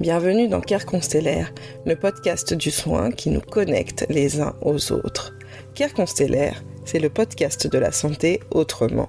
[0.00, 1.54] Bienvenue dans Care Constellaire,
[1.86, 5.32] le podcast du soin qui nous connecte les uns aux autres.
[5.76, 9.08] Care Constellaire, c'est le podcast de la santé autrement.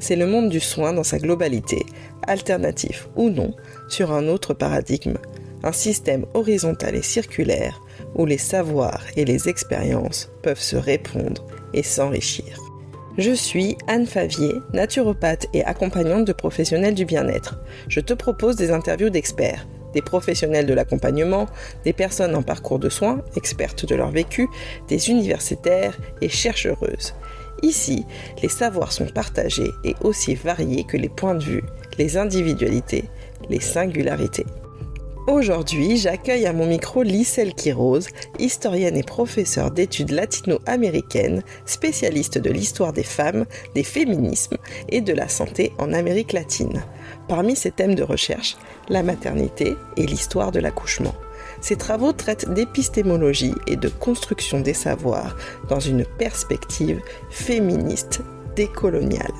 [0.00, 1.86] C'est le monde du soin dans sa globalité,
[2.26, 3.54] alternatif ou non,
[3.88, 5.18] sur un autre paradigme,
[5.62, 7.80] un système horizontal et circulaire
[8.16, 12.58] où les savoirs et les expériences peuvent se répondre et s'enrichir.
[13.18, 17.60] Je suis Anne Favier, naturopathe et accompagnante de professionnels du bien-être.
[17.86, 21.46] Je te propose des interviews d'experts, des professionnels de l'accompagnement,
[21.84, 24.48] des personnes en parcours de soins, expertes de leur vécu,
[24.88, 27.14] des universitaires et chercheuses.
[27.62, 28.04] Ici,
[28.42, 31.64] les savoirs sont partagés et aussi variés que les points de vue,
[31.98, 33.04] les individualités,
[33.48, 34.46] les singularités.
[35.26, 42.92] Aujourd'hui, j'accueille à mon micro Lisselle Quiroz, historienne et professeure d'études latino-américaines, spécialiste de l'histoire
[42.92, 44.58] des femmes, des féminismes
[44.90, 46.84] et de la santé en Amérique latine.
[47.26, 51.14] Parmi ses thèmes de recherche, la maternité et l'histoire de l'accouchement.
[51.60, 55.36] Ses travaux traitent d'épistémologie et de construction des savoirs
[55.68, 57.00] dans une perspective
[57.30, 58.22] féministe
[58.54, 59.32] décoloniale.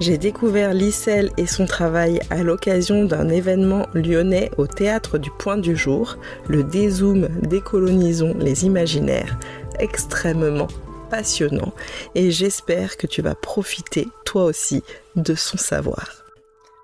[0.00, 5.58] J'ai découvert Lisselle et son travail à l'occasion d'un événement lyonnais au théâtre du Point
[5.58, 6.16] du Jour,
[6.48, 9.38] le Dézoom Décolonisons les imaginaires,
[9.78, 10.68] extrêmement
[11.10, 11.72] passionnant
[12.14, 14.82] et j'espère que tu vas profiter toi aussi
[15.14, 16.24] de son savoir.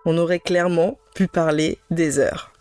[0.05, 2.53] On aurait clairement parler des heures.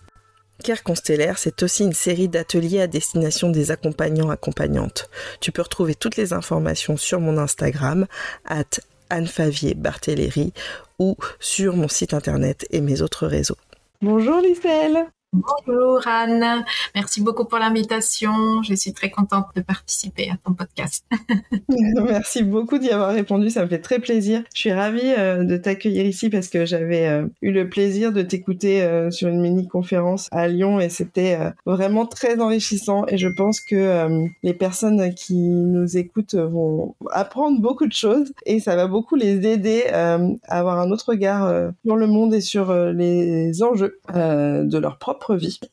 [0.63, 5.09] Care Constellaire, c'est aussi une série d'ateliers à destination des accompagnants accompagnantes.
[5.39, 8.07] Tu peux retrouver toutes les informations sur mon Instagram,
[8.45, 8.63] at
[9.09, 10.53] Anne Favier Barthéléry
[10.99, 13.57] ou sur mon site internet et mes autres réseaux.
[14.01, 16.63] Bonjour Lisselle Bonjour Anne,
[16.95, 18.63] merci beaucoup pour l'invitation.
[18.63, 21.05] Je suis très contente de participer à ton podcast.
[21.67, 24.41] merci beaucoup d'y avoir répondu, ça me fait très plaisir.
[24.53, 28.21] Je suis ravie euh, de t'accueillir ici parce que j'avais euh, eu le plaisir de
[28.21, 33.59] t'écouter euh, sur une mini-conférence à Lyon et c'était vraiment très enrichissant et je pense
[33.59, 34.07] que
[34.43, 39.45] les personnes qui nous écoutent vont apprendre beaucoup de choses et ça va beaucoup les
[39.45, 44.97] aider à avoir un autre regard sur le monde et sur les enjeux de leur
[44.97, 45.16] propre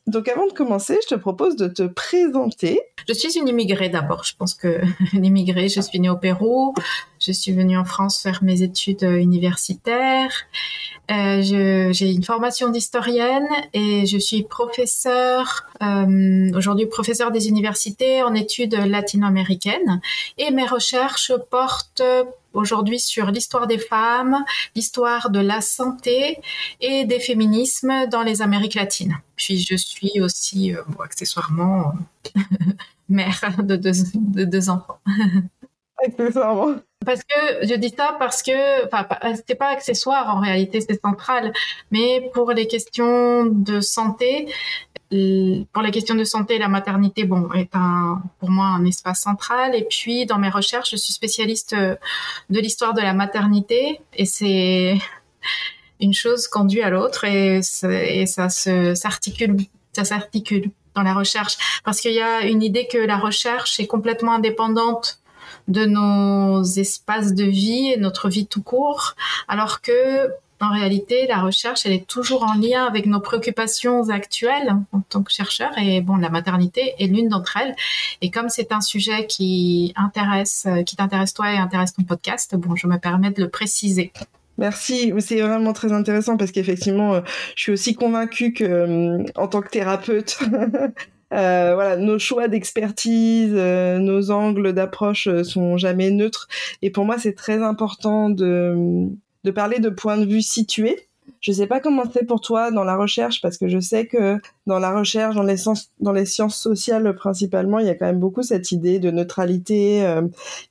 [0.07, 2.81] Donc avant de commencer, je te propose de te présenter.
[3.07, 4.23] Je suis une immigrée d'abord.
[4.23, 4.81] Je pense que
[5.13, 6.73] une immigrée, je suis née au Pérou.
[7.25, 10.31] Je suis venue en France faire mes études universitaires.
[11.09, 18.35] Euh, j'ai une formation d'historienne et je suis professeur, euh, aujourd'hui professeur des universités en
[18.35, 20.01] études latino-américaines.
[20.37, 22.03] Et mes recherches portent
[22.53, 24.37] aujourd'hui sur l'histoire des femmes,
[24.75, 26.39] l'histoire de la santé
[26.81, 29.17] et des féminismes dans les Amériques latines.
[29.35, 31.93] Puis je suis aussi, euh, accessoirement,
[33.09, 34.99] mère de deux enfants.
[36.03, 36.75] accessoirement.
[37.05, 41.53] Parce que je dis ça parce que, enfin, c'était pas accessoire en réalité, c'est central.
[41.91, 44.47] Mais pour les questions de santé,
[45.09, 49.75] pour les questions de santé, la maternité, bon, est un, pour moi un espace central.
[49.75, 51.95] Et puis, dans mes recherches, je suis spécialiste euh,
[52.49, 54.97] de l'histoire de la maternité, et c'est
[56.01, 59.57] une chose conduit à l'autre, et, et ça s'articule,
[59.93, 63.87] ça s'articule dans la recherche, parce qu'il y a une idée que la recherche est
[63.87, 65.19] complètement indépendante
[65.67, 69.15] de nos espaces de vie et notre vie tout court,
[69.47, 70.31] alors que
[70.61, 75.21] en réalité, la recherche, elle est toujours en lien avec nos préoccupations actuelles en tant
[75.21, 75.71] que chercheur.
[75.77, 77.75] Et bon, la maternité est l'une d'entre elles.
[78.21, 82.75] Et comme c'est un sujet qui intéresse, qui t'intéresse toi et intéresse ton podcast, bon,
[82.77, 84.13] je me permets de le préciser.
[84.57, 87.21] Merci, c'est vraiment très intéressant parce qu'effectivement, euh,
[87.55, 90.39] je suis aussi convaincue que, euh, en tant que thérapeute,
[91.33, 96.47] Euh, voilà, nos choix d'expertise, euh, nos angles d'approche euh, sont jamais neutres.
[96.81, 99.07] Et pour moi, c'est très important de,
[99.43, 101.07] de parler de points de vue situés.
[101.41, 104.39] Je sais pas comment c'est pour toi dans la recherche, parce que je sais que
[104.67, 108.05] dans la recherche, dans les, sciences, dans les sciences sociales principalement, il y a quand
[108.05, 110.07] même beaucoup cette idée de neutralité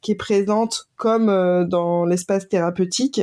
[0.01, 1.27] qui est présente comme
[1.69, 3.21] dans l'espace thérapeutique.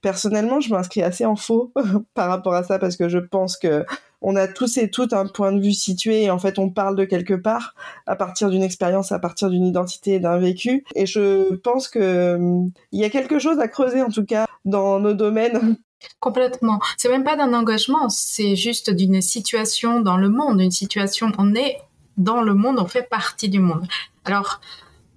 [0.00, 1.72] Personnellement, je m'inscris assez en faux
[2.14, 3.84] par rapport à ça, parce que je pense que
[4.22, 6.96] on a tous et toutes un point de vue situé et en fait on parle
[6.96, 7.74] de quelque part
[8.06, 10.84] à partir d'une expérience, à partir d'une identité d'un vécu.
[10.94, 14.46] Et je pense que hum, il y a quelque chose à creuser en tout cas
[14.64, 15.76] dans nos domaines
[16.20, 16.80] Complètement.
[16.96, 21.54] C'est même pas d'un engagement, c'est juste d'une situation dans le monde, une situation, on
[21.54, 21.78] est
[22.16, 23.86] dans le monde, on fait partie du monde.
[24.24, 24.60] Alors,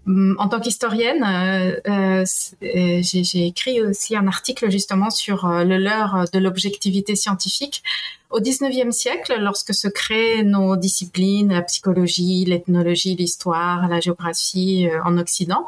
[0.07, 2.25] en tant qu'historienne, euh, euh,
[2.63, 7.81] euh, j'ai écrit aussi un article justement sur le leurre de l'objectivité scientifique.
[8.29, 15.17] Au XIXe siècle, lorsque se créent nos disciplines, la psychologie, l'ethnologie, l'histoire, la géographie en
[15.17, 15.67] Occident,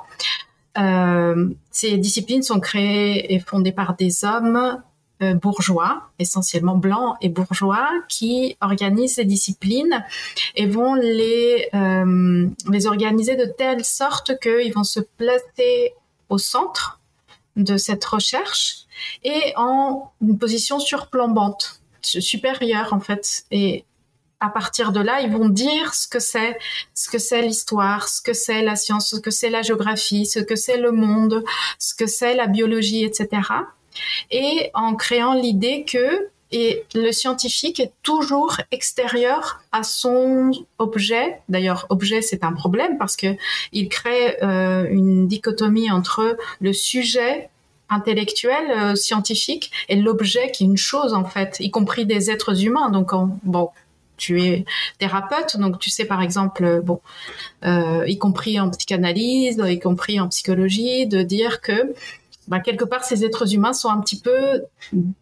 [1.71, 4.81] ces disciplines sont créées et fondées par des hommes
[5.19, 10.03] bourgeois, essentiellement blancs et bourgeois, qui organisent ces disciplines
[10.55, 15.93] et vont les, euh, les organiser de telle sorte qu'ils vont se placer
[16.29, 16.99] au centre
[17.55, 18.85] de cette recherche
[19.23, 23.45] et en une position surplombante, supérieure en fait.
[23.51, 23.85] Et
[24.39, 26.59] à partir de là, ils vont dire ce que c'est,
[26.93, 30.39] ce que c'est l'histoire, ce que c'est la science, ce que c'est la géographie, ce
[30.39, 31.43] que c'est le monde,
[31.79, 33.41] ce que c'est la biologie, etc
[34.31, 41.39] et en créant l'idée que et le scientifique est toujours extérieur à son objet.
[41.49, 43.35] D'ailleurs, objet c'est un problème parce que
[43.73, 47.49] il crée euh, une dichotomie entre le sujet
[47.89, 52.63] intellectuel euh, scientifique et l'objet qui est une chose en fait, y compris des êtres
[52.63, 52.89] humains.
[52.91, 53.11] Donc
[53.43, 53.69] bon,
[54.15, 54.65] tu es
[54.99, 57.01] thérapeute, donc tu sais par exemple, bon,
[57.65, 61.93] euh, y compris en psychanalyse, y compris en psychologie, de dire que
[62.47, 64.63] bah, quelque part, ces êtres humains sont un petit peu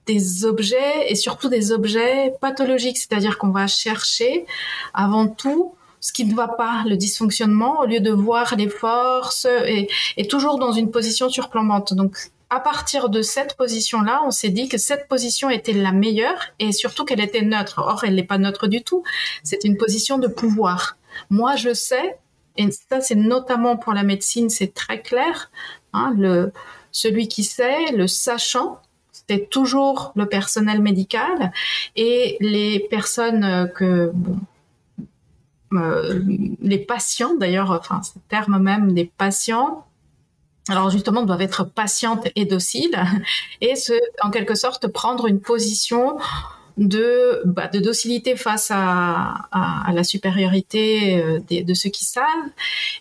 [0.05, 4.45] des objets et surtout des objets pathologiques, c'est-à-dire qu'on va chercher
[4.93, 9.47] avant tout ce qui ne va pas, le dysfonctionnement, au lieu de voir les forces
[9.65, 11.95] et, et toujours dans une position surplombante.
[11.95, 12.15] Donc,
[12.51, 16.71] à partir de cette position-là, on s'est dit que cette position était la meilleure et
[16.71, 17.79] surtout qu'elle était neutre.
[17.79, 19.03] Or, elle n'est pas neutre du tout.
[19.43, 20.97] C'est une position de pouvoir.
[21.31, 22.17] Moi, je sais,
[22.57, 25.51] et ça, c'est notamment pour la médecine, c'est très clair.
[25.93, 26.51] Hein, le,
[26.95, 28.79] celui qui sait, le sachant,
[29.27, 31.51] c'est toujours le personnel médical
[31.97, 34.13] et les personnes que
[35.73, 36.21] euh,
[36.61, 39.85] les patients d'ailleurs, enfin ce terme même des patients,
[40.69, 42.97] alors justement doivent être patientes et dociles
[43.59, 46.17] et se, en quelque sorte prendre une position
[46.77, 52.25] de, bah, de docilité face à, à, la supériorité euh, de, ceux qui savent,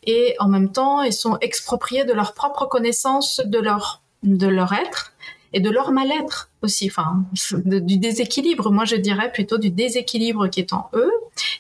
[0.05, 4.73] et en même temps, ils sont expropriés de leur propre connaissance de leur, de leur
[4.73, 5.14] être
[5.55, 7.25] et de leur mal-être aussi, enfin,
[7.65, 8.71] du déséquilibre.
[8.71, 11.13] Moi, je dirais plutôt du déséquilibre qui est en eux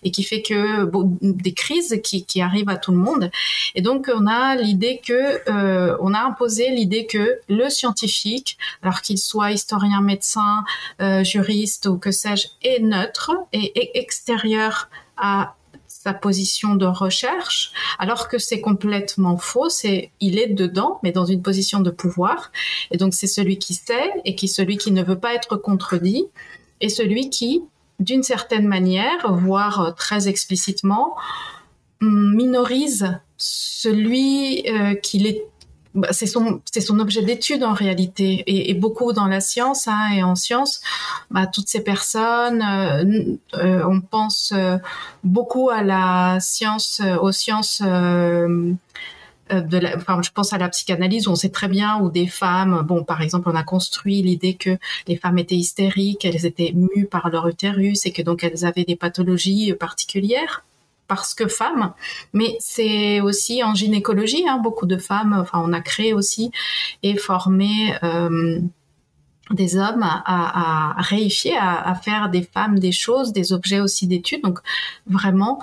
[0.02, 0.90] et qui fait que
[1.22, 3.30] des crises qui, qui, arrivent à tout le monde.
[3.74, 9.00] Et donc, on a l'idée que, euh, on a imposé l'idée que le scientifique, alors
[9.00, 10.64] qu'il soit historien, médecin,
[11.00, 15.54] euh, juriste ou que sais-je, est neutre et, et extérieur à
[16.04, 19.70] sa position de recherche, alors que c'est complètement faux.
[19.70, 22.52] C'est il est dedans, mais dans une position de pouvoir.
[22.90, 26.26] Et donc c'est celui qui sait et qui celui qui ne veut pas être contredit
[26.82, 27.62] et celui qui,
[28.00, 31.16] d'une certaine manière, voire très explicitement,
[32.02, 35.46] minorise celui euh, qu'il est
[35.94, 38.42] bah, c'est son son objet d'étude en réalité.
[38.46, 40.80] Et, et, beaucoup dans la science hein, et en science
[41.30, 44.76] bah, toutes ces personnes euh, euh, on pense euh,
[45.22, 47.80] beaucoup à la science aux sciences
[49.50, 52.26] de la, enfin, je pense à la psychanalyse où on sait très bien où des
[52.26, 56.72] femmes, bon, par exemple, on a construit l'idée que les femmes étaient hystériques, elles étaient
[56.74, 60.64] mues par leur utérus et que donc elles avaient des pathologies particulières
[61.08, 61.92] parce que femmes,
[62.32, 66.50] mais c'est aussi en gynécologie, hein, beaucoup de femmes, enfin on a créé aussi
[67.02, 68.58] et formé euh,
[69.50, 74.42] des hommes à, à, réifier, à, faire des femmes des choses, des objets aussi d'études.
[74.42, 74.60] Donc
[75.06, 75.60] vraiment,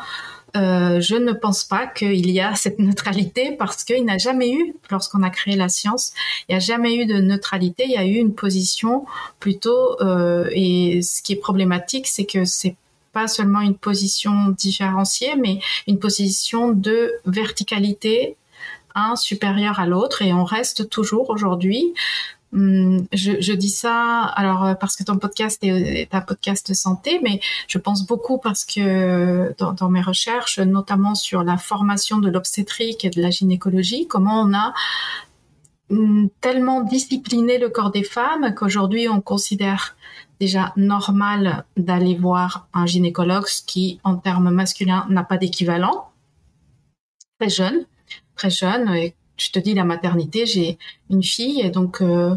[0.56, 4.76] euh, je ne pense pas qu'il y a cette neutralité parce qu'il n'a jamais eu,
[4.90, 6.14] lorsqu'on a créé la science,
[6.48, 7.86] il n'y a jamais eu de neutralité.
[7.86, 9.06] Il y a eu une position
[9.40, 12.76] plutôt, euh, et ce qui est problématique, c'est que c'est
[13.14, 18.38] pas seulement une position différenciée, mais une position de verticalité,
[18.96, 21.94] un supérieur à l'autre, et on reste toujours aujourd'hui.
[22.54, 27.78] Hum, je, dis ça alors parce que ton podcast est, un podcast santé, mais je
[27.78, 33.22] pense beaucoup parce que dans, mes recherches, notamment sur la formation de l'obstétrique et de
[33.22, 34.74] la gynécologie, comment on a
[36.40, 39.96] tellement discipliné le corps des femmes qu'aujourd'hui on considère
[40.40, 46.10] déjà normal d'aller voir un gynécologue, qui en termes masculins n'a pas d'équivalent.
[47.40, 47.86] Très jeune,
[48.36, 48.90] très jeune.
[48.96, 50.80] Et je te dis la maternité, j'ai
[51.10, 52.36] une fille et donc euh,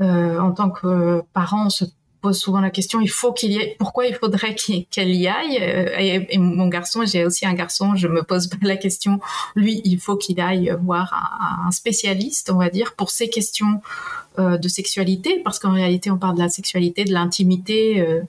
[0.00, 1.84] euh, en tant que parent, on se
[2.32, 5.58] souvent la question il faut qu'il y ait pourquoi il faudrait qu'elle y aille?
[5.60, 9.20] Euh, et, mon garçon j'ai aussi un garçon je me pose la question.
[9.54, 11.12] Lui il faut qu'il aille voir
[11.64, 13.80] un, spécialiste on va dire pour ces questions
[14.38, 18.22] euh, de sexualité parce qu'en réalité on parle de la sexualité de l'intimité euh,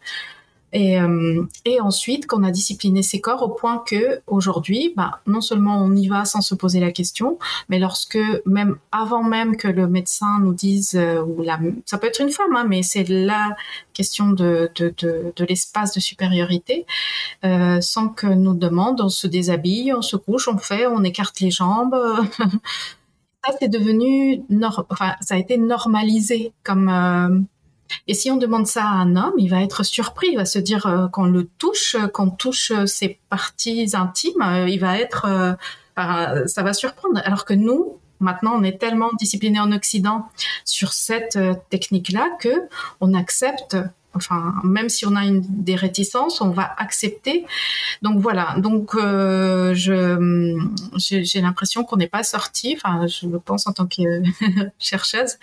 [0.73, 5.39] et, euh, et ensuite, qu'on a discipliné ses corps au point que aujourd'hui, bah, non
[5.39, 9.67] seulement on y va sans se poser la question, mais lorsque même avant même que
[9.69, 13.07] le médecin nous dise euh, ou la, ça peut être une femme, hein, mais c'est
[13.07, 13.55] la
[13.93, 16.85] question de, de, de, de l'espace de supériorité,
[17.45, 21.39] euh, sans que nous demande, on se déshabille, on se couche, on fait, on écarte
[21.39, 21.95] les jambes.
[23.45, 24.41] ça c'est devenu,
[24.89, 27.39] enfin, ça a été normalisé comme euh,
[28.07, 30.59] Et si on demande ça à un homme, il va être surpris, il va se
[30.59, 35.57] dire euh, qu'on le touche, qu'on touche ses parties intimes, euh, il va être,
[35.95, 37.21] ça va surprendre.
[37.25, 40.27] Alors que nous, maintenant, on est tellement disciplinés en Occident
[40.65, 41.39] sur cette
[41.69, 42.67] technique-là que
[43.01, 43.77] on accepte
[44.17, 47.45] enfin, même si on a une, des réticences, on va accepter.
[48.01, 48.55] Donc voilà.
[48.57, 52.75] Donc euh, j'ai l'impression qu'on n'est pas sorti.
[52.75, 54.23] Enfin, je le pense en tant que
[54.79, 55.37] chercheuse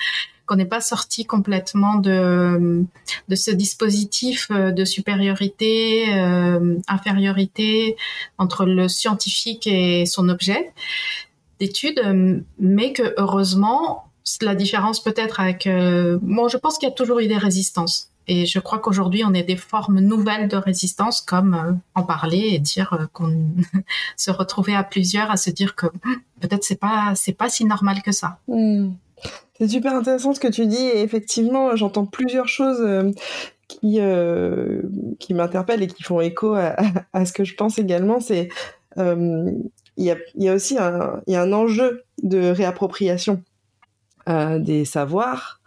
[0.47, 2.85] qu'on n'est pas sorti complètement de
[3.29, 7.97] de ce dispositif de supériorité, euh, infériorité
[8.39, 10.73] entre le scientifique et son objet
[11.61, 12.01] d'étude,
[12.59, 14.11] mais que heureusement
[14.41, 18.11] la différence peut-être avec euh, bon je pense qu'il y a toujours eu des résistances
[18.27, 22.39] et je crois qu'aujourd'hui, on a des formes nouvelles de résistance, comme euh, en parler
[22.53, 23.55] et dire euh, qu'on
[24.17, 27.65] se retrouver à plusieurs à se dire que hum, peut-être c'est pas c'est pas si
[27.65, 28.39] normal que ça.
[28.49, 28.93] Hmm.
[29.59, 33.11] C'est super intéressant ce que tu dis et effectivement, j'entends plusieurs choses euh,
[33.69, 33.99] qui
[35.19, 38.21] qui m'interpellent et qui font écho à, ce que je pense également.
[38.21, 38.49] C'est
[38.97, 43.43] il y a, y a aussi un, y a un enjeu de réappropriation
[44.27, 45.61] des savoirs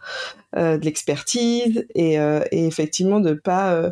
[0.55, 3.91] euh, de l'expertise et, euh, et, effectivement de pas euh,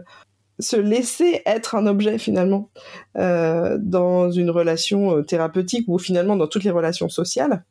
[0.60, 2.70] se laisser être un objet finalement
[3.14, 7.66] dans une relation thérapeutique ou finalement dans toutes les relations sociales.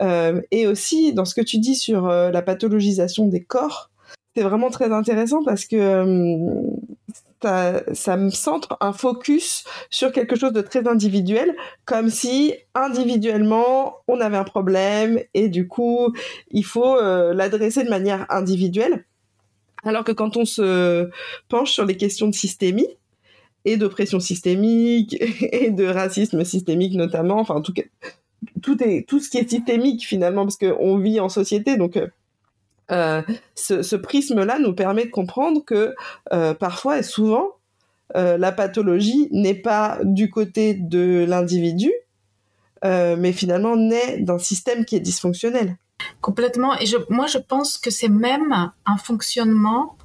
[0.00, 3.90] Et aussi dans ce que tu dis sur la pathologisation des corps,
[4.36, 6.62] c'est vraiment très intéressant parce que
[7.92, 11.54] ça, me centre un focus sur quelque chose de très individuel,
[11.84, 16.12] comme si individuellement on avait un problème et du coup
[16.50, 19.04] il faut euh, l'adresser de manière individuelle.
[19.84, 21.10] Alors que quand on se
[21.48, 22.88] penche sur les questions de systémie
[23.66, 25.16] et d'oppression systémique
[25.52, 27.82] et de racisme systémique notamment, enfin en tout cas
[28.62, 32.08] tout est tout ce qui est systémique finalement parce qu'on vit en société donc euh,
[32.90, 33.22] euh,
[33.54, 35.94] ce, prisme-là nous permet de comprendre que
[36.32, 37.48] euh, parfois et souvent,
[38.14, 41.90] la pathologie n'est pas du côté de l'individu,
[42.84, 45.78] mais finalement naît d'un système qui est dysfonctionnel.
[46.20, 46.78] Complètement.
[46.78, 49.96] Et je, moi, je pense que c'est même un fonctionnement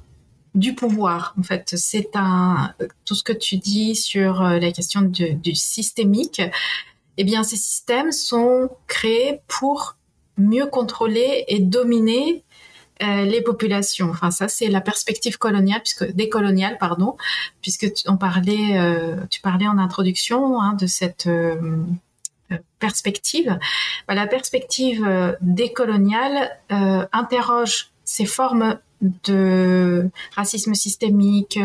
[0.56, 1.36] du pouvoir.
[1.38, 6.42] En fait, c'est un tout ce que tu dis sur la question du systémique.
[7.20, 9.98] Eh bien, ces systèmes sont créés pour
[10.38, 12.44] mieux contrôler et dominer
[13.02, 14.08] euh, les populations.
[14.08, 17.18] Enfin, ça, c'est la perspective coloniale, puisque décoloniale, pardon,
[17.60, 21.56] puisque tu, on parlait, euh, tu parlais en introduction hein, de cette euh,
[22.78, 23.58] perspective.
[24.08, 25.06] Bah, la perspective
[25.42, 26.58] décoloniale
[27.12, 28.78] interroge ces formes
[29.24, 31.58] de racisme systémique,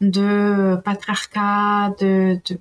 [0.00, 2.58] de patriarcat, de, de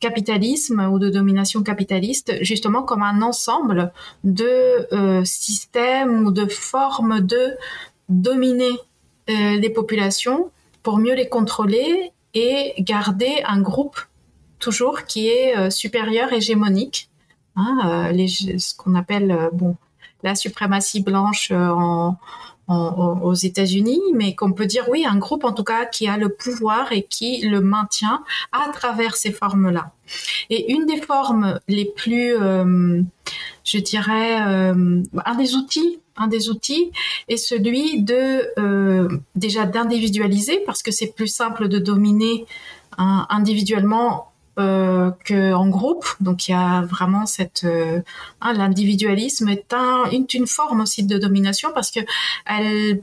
[0.00, 3.92] capitalisme ou de domination capitaliste justement comme un ensemble
[4.24, 7.54] de euh, systèmes ou de formes de
[8.08, 8.72] dominer
[9.28, 10.50] euh, les populations
[10.82, 14.00] pour mieux les contrôler et garder un groupe
[14.58, 17.08] toujours qui est euh, supérieur hégémonique
[17.54, 19.76] hein, ce qu'on appelle bon
[20.22, 22.16] la suprématie blanche en,
[22.70, 26.28] aux États-Unis, mais qu'on peut dire oui, un groupe en tout cas qui a le
[26.28, 28.22] pouvoir et qui le maintient
[28.52, 29.92] à travers ces formes-là.
[30.50, 33.02] Et une des formes les plus, euh,
[33.64, 36.90] je dirais, euh, un des outils, un des outils
[37.28, 42.46] est celui de euh, déjà d'individualiser parce que c'est plus simple de dominer
[42.98, 44.29] hein, individuellement
[44.60, 46.06] euh, qu'en groupe.
[46.20, 48.00] Donc il y a vraiment cette euh,
[48.40, 49.74] hein, l'individualisme est
[50.34, 52.00] une, forme aussi de domination parce que
[52.46, 53.02] elle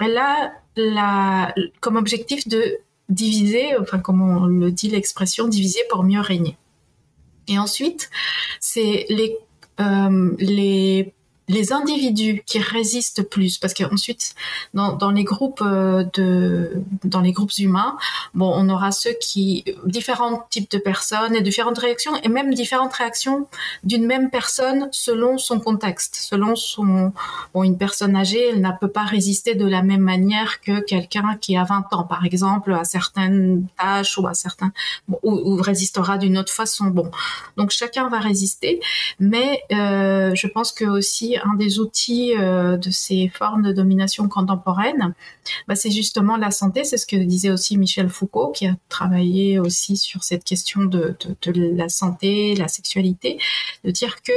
[0.00, 6.20] a la comme objectif de diviser, enfin comme on le dit l'expression diviser pour mieux
[6.20, 6.56] régner.
[7.48, 8.10] Et ensuite
[8.60, 9.36] c'est les
[9.80, 11.12] euh, les
[11.48, 14.34] les individus qui résistent plus, parce qu'ensuite
[14.74, 17.96] dans, dans les groupes euh, de dans les groupes humains,
[18.34, 22.92] bon, on aura ceux qui différents types de personnes et différentes réactions et même différentes
[22.94, 23.46] réactions
[23.84, 27.12] d'une même personne selon son contexte, selon son
[27.54, 31.36] bon une personne âgée, elle ne peut pas résister de la même manière que quelqu'un
[31.40, 34.72] qui a 20 ans par exemple à certaines tâches ou à certains
[35.22, 36.86] ou, résistera d'une autre façon.
[36.86, 37.10] Bon,
[37.56, 38.80] donc chacun va résister,
[39.20, 44.28] mais euh, je pense que aussi un des outils euh, de ces formes de domination
[44.28, 45.14] contemporaine,
[45.68, 46.84] bah, c'est justement la santé.
[46.84, 51.16] C'est ce que disait aussi Michel Foucault, qui a travaillé aussi sur cette question de,
[51.46, 53.38] la santé, la sexualité,
[53.84, 54.32] de dire que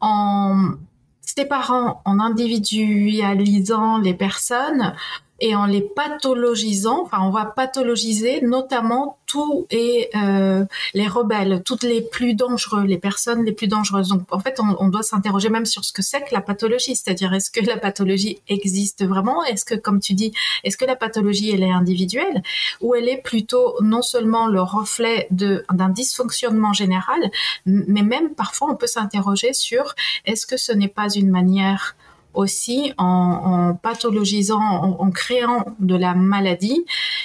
[0.00, 0.74] en
[1.22, 4.94] séparant, en individualisant les personnes,
[5.40, 10.64] et en les pathologisant, enfin on va pathologiser notamment tous et euh,
[10.94, 14.08] les rebelles, toutes les plus dangereux, les personnes les plus dangereuses.
[14.08, 16.96] Donc en fait on, on doit s'interroger même sur ce que c'est que la pathologie,
[16.96, 19.44] c'est-à-dire est-ce que la pathologie existe vraiment?
[19.44, 20.32] Est-ce que comme tu dis,
[20.64, 22.42] est-ce que la pathologie elle est individuelle?
[22.80, 27.30] Ou elle est plutôt non seulement le reflet d'un dysfonctionnement général,
[27.66, 31.96] mais même parfois on peut s'interroger sur est-ce que ce n'est pas une manière
[32.36, 36.84] aussi en, pathologisant, en, créant de la maladie,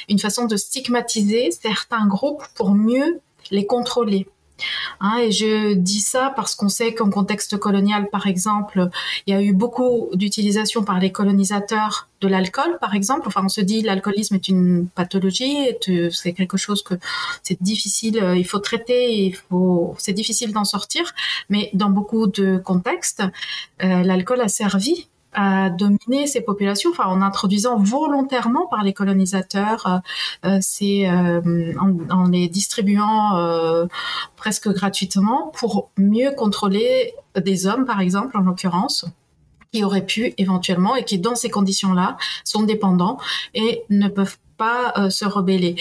[0.10, 4.27] une façon de stigmatiser certains groupes pour mieux les contrôler.
[5.00, 8.89] Hein, et je dis ça parce qu'on sait qu'en contexte colonial, par exemple,
[9.27, 13.24] il y a eu beaucoup d'utilisation par les colonisateurs de l'alcool, par exemple.
[13.27, 15.70] Enfin, on se dit l'alcoolisme est une pathologie,
[16.12, 16.96] c'est quelque chose que
[17.44, 19.36] c'est difficile, euh, il faut traiter,
[19.98, 21.13] c'est difficile d'en sortir.
[21.50, 23.24] Mais dans beaucoup de contextes,
[23.84, 30.01] euh, l'alcool a servi à dominer ces populations, enfin en introduisant volontairement par les colonisateurs,
[30.45, 33.85] euh, euh c'est euh, en, en, les distribuant euh,
[34.35, 39.05] presque gratuitement pour mieux contrôler des hommes, par exemple, en l'occurrence
[39.73, 43.17] qui auraient pu éventuellement et qui dans ces conditions-là sont dépendants
[43.53, 45.75] et ne peuvent pas se rebeller.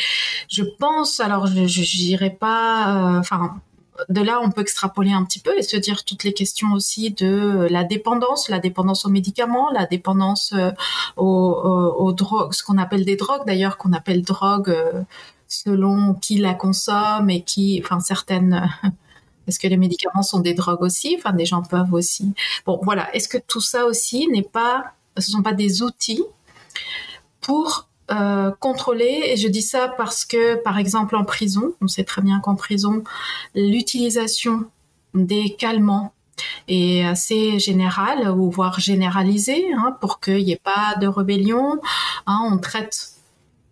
[0.49, 3.61] Je pense, alors je n'irai pas, enfin
[4.09, 7.11] de là, on peut extrapoler un petit peu et se dire toutes les questions aussi
[7.11, 10.71] de la dépendance, la dépendance aux médicaments, la dépendance euh,
[11.17, 15.03] aux, drogues, ce qu'on appelle des drogues d'ailleurs, qu'on appelle drogue euh,
[15.49, 18.71] selon qui la consomme et qui, enfin certaines.
[19.47, 21.17] Est-ce que les médicaments sont des drogues aussi?
[21.19, 22.35] Enfin, des gens peuvent aussi.
[22.67, 23.13] Bon, voilà.
[23.17, 26.23] Est-ce que tout ça aussi n'est pas, ce sont pas des outils
[27.41, 29.23] pour euh, contrôler.
[29.27, 32.57] Et je dis ça parce que, par exemple, en prison, on sait très bien qu'en
[32.57, 33.05] prison,
[33.55, 34.65] l'utilisation
[35.15, 36.13] des calmants
[36.69, 41.79] est assez générale ou voire généralisée hein, pour qu'il n'y ait pas de rébellion.
[42.27, 43.11] Hein, on traite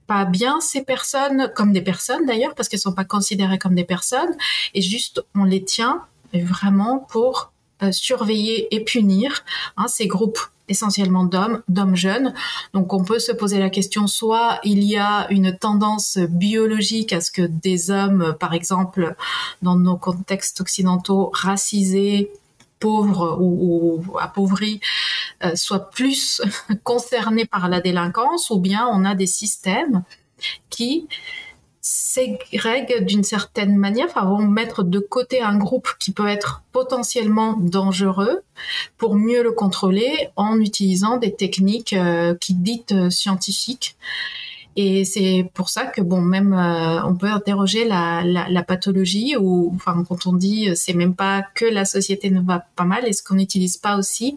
[0.06, 3.84] pas bien ces personnes comme des personnes d'ailleurs parce qu'elles sont pas considérées comme des
[3.84, 4.34] personnes
[4.72, 6.02] et juste on les tient
[6.32, 7.52] vraiment pour
[7.82, 9.44] euh, surveiller et punir
[9.76, 12.34] hein, ces groupes essentiellement d'hommes, d'hommes jeunes.
[12.74, 17.20] Donc on peut se poser la question, soit il y a une tendance biologique à
[17.20, 19.14] ce que des hommes, par exemple,
[19.62, 22.30] dans nos contextes occidentaux, racisés,
[22.80, 24.80] pauvres ou, appauvris,
[25.44, 26.40] euh, soient plus
[26.84, 30.02] concernés par la délinquance, ou bien on a des systèmes
[30.70, 31.08] qui
[31.90, 37.54] ségrèguent d'une certaine manière, enfin vont mettre de côté un groupe qui peut être potentiellement
[37.58, 38.42] dangereux
[38.98, 43.96] pour mieux le contrôler en utilisant des techniques euh, qui dites euh, scientifiques
[44.80, 49.72] et c'est pour ça que bon, même euh, on peut interroger la, la, pathologie ou
[49.74, 53.04] enfin quand on dit euh, c'est même pas que la société ne va pas mal,
[53.04, 54.36] est-ce qu'on n'utilise pas aussi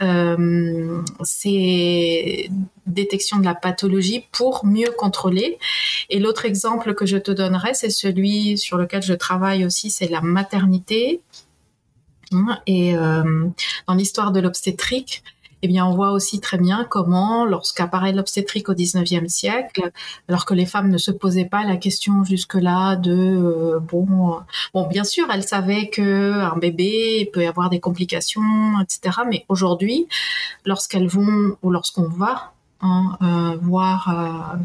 [0.00, 2.48] euh, ces
[2.86, 5.58] détections de la pathologie pour mieux contrôler
[6.10, 10.08] Et l'autre exemple que je te donnerai, c'est celui sur lequel je travaille aussi, c'est
[10.08, 11.22] la maternité.
[12.68, 13.48] Et euh,
[13.88, 15.24] dans l'histoire de l'obstétrique,
[15.62, 19.92] eh bien, on voit aussi très bien comment, lorsqu'apparaît l'obstétrique au 19e siècle,
[20.28, 24.40] alors que les femmes ne se posaient pas la question jusque-là de, euh, bon,
[24.74, 28.42] bon, bien sûr, elles savaient que un bébé peut avoir des complications,
[28.82, 29.18] etc.
[29.30, 30.08] Mais aujourd'hui,
[30.64, 32.52] lorsqu'elles vont ou lorsqu'on va
[32.84, 34.58] Hein, euh, voir euh,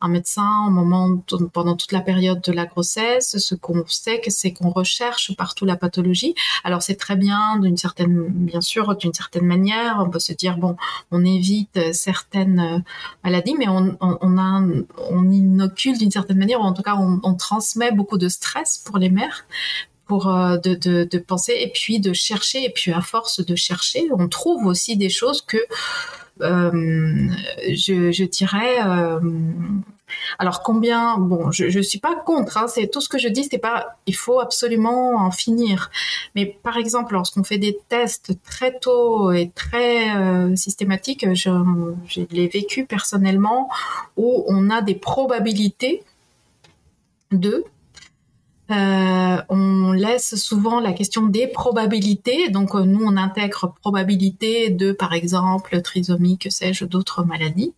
[0.00, 3.38] un médecin au moment pendant toute la période de la grossesse.
[3.38, 6.34] Ce qu'on sait, c'est qu'on recherche partout la pathologie.
[6.64, 10.56] Alors c'est très bien, d'une certaine, bien sûr, d'une certaine manière, on peut se dire
[10.56, 10.74] bon,
[11.12, 12.78] on évite certaines euh,
[13.22, 18.18] maladies, mais on, on, inocule d'une certaine manière, ou en tout cas, on transmet beaucoup
[18.18, 19.46] de stress pour les mères
[20.10, 24.66] pour de, penser et puis de chercher et puis à force de chercher on trouve
[24.66, 25.58] aussi des choses que
[26.42, 27.28] euh,
[27.68, 28.76] je, dirais.
[28.84, 29.20] Euh,
[30.38, 32.56] alors combien Bon, je, je suis pas contre.
[32.56, 33.44] Hein, c'est tout ce que je dis.
[33.50, 33.96] C'est pas.
[34.06, 35.90] Il faut absolument en finir.
[36.34, 41.50] Mais par exemple, lorsqu'on fait des tests très tôt et très euh, systématiques, je,
[42.06, 43.68] je l'ai vécu personnellement,
[44.16, 46.02] où on a des probabilités
[47.32, 47.64] de
[48.70, 52.48] euh, on laisse souvent la question des probabilités.
[52.50, 57.74] Donc euh, nous, on intègre probabilité de, par exemple, trisomie, que sais-je, d'autres maladies.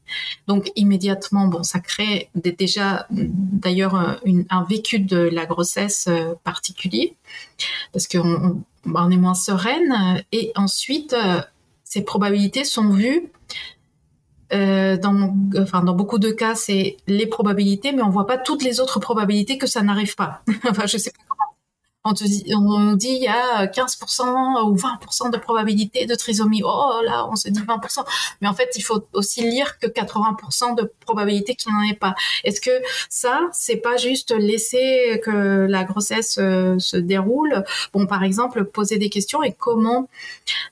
[0.46, 7.16] Donc immédiatement, bon, ça crée déjà d'ailleurs un vécu de la grossesse euh, particulier
[7.92, 10.22] parce qu'on on, est moins sereine.
[10.32, 11.14] Et ensuite,
[11.84, 13.30] ces probabilités sont vues
[14.54, 18.62] euh, dans, enfin, dans beaucoup de cas, c'est les probabilités, mais on voit pas toutes
[18.62, 20.42] les autres probabilités que ça n'arrive pas.
[20.68, 21.51] enfin, je sais pas comment.
[22.04, 26.62] On te dit, on dit il y a 15% ou 20% de probabilité de trisomie.
[26.64, 28.04] Oh là, on se dit 20%.
[28.40, 31.96] Mais en fait, il faut aussi lire que 80% de probabilité qu'il n'y en ait
[31.96, 32.14] pas.
[32.44, 32.70] Est-ce que
[33.08, 37.62] ça, c'est pas juste laisser que la grossesse euh, se déroule?
[37.92, 40.08] Bon, par exemple, poser des questions et comment,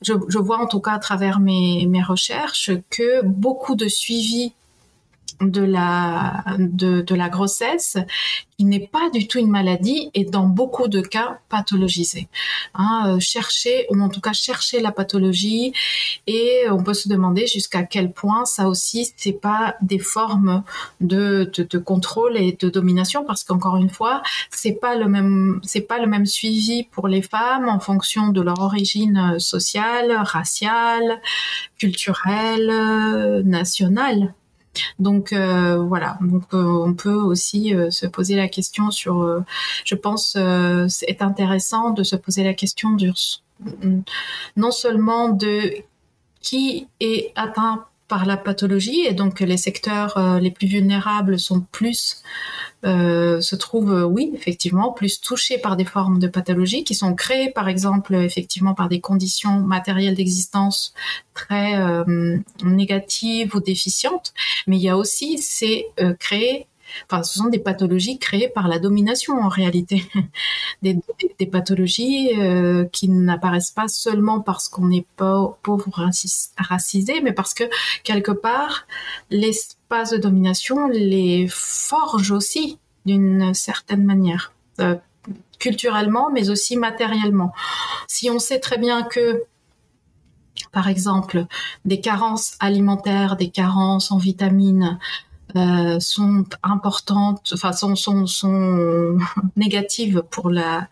[0.02, 4.52] je, je vois en tout cas à travers mes, mes recherches que beaucoup de suivi
[5.40, 7.96] de la, de, la grossesse
[8.56, 12.28] qui n'est pas du tout une maladie et dans beaucoup de cas pathologisée.
[12.74, 15.72] Hein, euh, chercher, ou en tout cas chercher la pathologie
[16.26, 20.62] et on peut se demander jusqu'à quel point ça aussi c'est pas des formes
[21.00, 25.60] de, de, de, contrôle et de domination parce qu'encore une fois c'est pas le même
[25.62, 31.20] c'est pas le même suivi pour les femmes en fonction de leur origine sociale, raciale,
[31.78, 34.34] culturelle, nationale.
[34.98, 36.18] Donc euh, voilà,
[36.54, 39.44] euh, on peut aussi euh, se poser la question sur,
[39.84, 40.36] je pense,
[40.88, 43.12] c'est intéressant de se poser la question du,
[44.56, 45.74] non seulement de
[46.40, 52.22] qui est atteint par la pathologie et donc les secteurs les plus vulnérables sont plus
[52.84, 57.14] euh, se trouvent, euh, oui, effectivement, plus touchés par des formes de pathologie qui sont
[57.14, 60.94] créées, par exemple, effectivement, par des conditions matérielles d'existence
[61.34, 64.32] très euh, négatives ou déficientes.
[64.66, 65.86] Mais il y a aussi, c'est
[66.18, 66.66] créé
[67.08, 70.04] Enfin, ce sont des pathologies créées par la domination en réalité,
[70.82, 70.96] des,
[71.50, 75.88] pathologies euh, qui n'apparaissent pas seulement parce qu'on n'est pas pauvre
[76.58, 77.64] racisé, mais parce que
[78.04, 78.86] quelque part
[79.30, 84.96] l'espace de domination les forge aussi d'une certaine manière, euh,
[85.58, 87.52] culturellement, mais aussi matériellement.
[88.06, 89.44] Si on sait très bien que
[90.72, 91.46] par exemple,
[91.84, 94.98] des carences alimentaires, des carences en vitamines,
[95.56, 99.18] euh, sont importantes, enfin sont, sont, sont
[99.56, 100.88] négatives pour la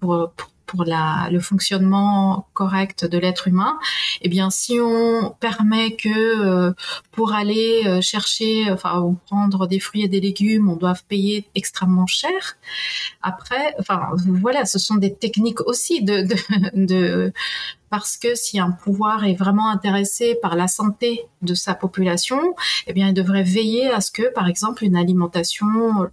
[0.00, 3.78] pour, pour la, le fonctionnement correct de l'être humain,
[4.22, 6.72] eh bien, si on permet que euh,
[7.10, 12.06] pour aller euh, chercher, enfin, prendre des fruits et des légumes, on doit payer extrêmement
[12.06, 12.56] cher.
[13.22, 17.32] Après, enfin, voilà, ce sont des techniques aussi de
[17.92, 22.40] parce que si un pouvoir est vraiment intéressé par la santé de sa population,
[22.86, 26.08] eh bien, il devrait veiller à ce que, par exemple, une alimentation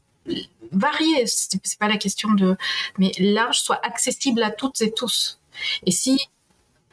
[0.71, 2.57] variée, c'est pas la question de,
[2.97, 5.39] mais large, soit accessible à toutes et tous.
[5.85, 6.29] Et si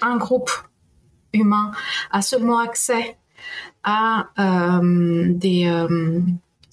[0.01, 0.51] un groupe
[1.33, 1.73] humain
[2.11, 3.17] a seulement accès
[3.85, 6.21] à euh, des, euh,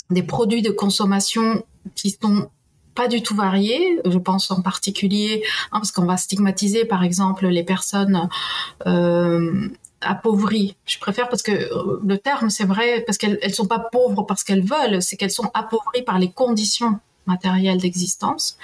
[0.10, 1.64] des produits de consommation
[1.96, 2.50] qui sont
[2.96, 4.00] pas du tout variés.
[4.06, 8.30] Je pense en particulier, hein, parce qu'on va stigmatiser par exemple les personnes
[8.86, 9.70] euh,
[10.04, 10.76] appauvries.
[10.86, 14.24] Je préfère parce que euh, le terme, c'est vrai, parce qu'elles elles sont pas pauvres
[14.24, 18.58] parce qu'elles veulent, c'est qu'elles sont appauvries par les conditions matérielles d'existence.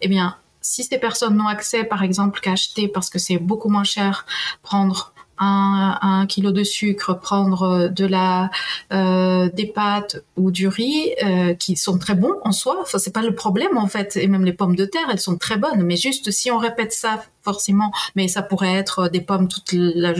[0.00, 3.68] Eh bien, si ces personnes n'ont accès, par exemple, qu'à acheter parce que c'est beaucoup
[3.68, 4.26] moins cher,
[4.62, 8.50] prendre un, kilo de sucre, prendre de la
[8.92, 12.78] euh, des pâtes ou du riz euh, qui sont très bons en soi.
[12.82, 14.16] Enfin, c'est pas le problème en fait.
[14.16, 15.82] Et même les pommes de terre, elles sont très bonnes.
[15.82, 20.14] Mais juste si on répète ça forcément, mais ça pourrait être des pommes toute la,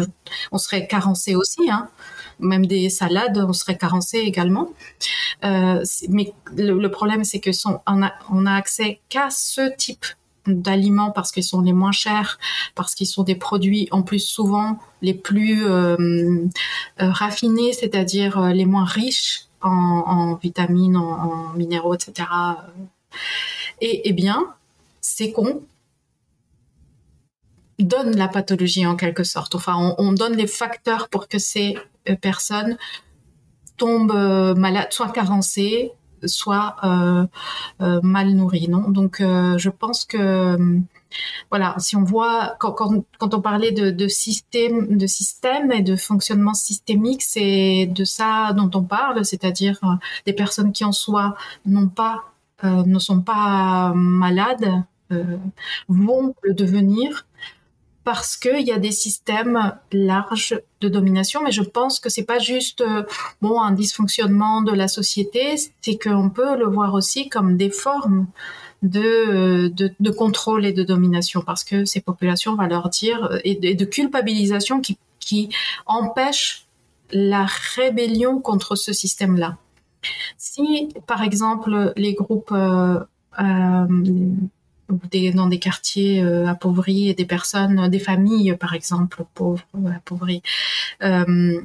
[0.53, 1.71] on serait carencé aussi.
[1.71, 1.89] Hein
[2.39, 4.71] même des salades, on serait carencé également.
[5.45, 9.75] Euh, mais le, le problème, c'est que son, on, a, on a accès qu'à ce
[9.77, 10.07] type
[10.47, 12.39] d'aliments parce qu'ils sont les moins chers,
[12.75, 15.97] parce qu'ils sont des produits en plus souvent les plus euh,
[17.01, 22.29] euh raffinés, c'est-à-dire euh, les moins riches en, vitamines, en, minéraux, etc.
[23.81, 24.55] Et, eh bien,
[25.01, 25.63] c'est qu'on
[27.81, 29.57] donne la pathologie en quelque sorte.
[29.57, 31.77] Enfin, on, on donne les facteurs pour que ces
[32.21, 32.79] personnes
[33.77, 35.93] tombent malades, soient carencées,
[36.25, 37.27] soit euh,
[37.81, 38.69] euh, mal nourris.
[38.69, 38.91] Non?
[38.91, 40.57] Donc, euh, je pense que
[41.51, 42.77] voilà, si on voit quand,
[43.21, 45.07] on parlait de, de, système, de
[45.73, 49.81] et de fonctionnement systémique, c'est de ça dont on parle, c'est-à-dire
[50.27, 51.37] des personnes qui en soi
[51.89, 52.25] pas,
[52.65, 54.83] ne sont pas malades,
[55.89, 57.25] vont le devenir
[58.07, 62.39] parce qu'il y a des systèmes larges de domination, mais je pense que c'est pas
[62.39, 63.03] juste euh,
[63.43, 68.29] bon un dysfonctionnement de la société, c'est qu'on peut le voir aussi comme des formes
[68.83, 73.25] de, euh, de, contrôle et de domination, parce que ces populations, on va leur dire,
[73.25, 75.49] euh, et de, culpabilisation qui, qui
[75.85, 76.69] empêche
[77.11, 79.57] la rébellion contre ce système-là.
[80.39, 82.55] Si, par exemple, les groupes
[84.89, 90.43] dans des quartiers euh, appauvris et des personnes, des familles par exemple pauvres, euh, appauvries,
[91.03, 91.61] euh,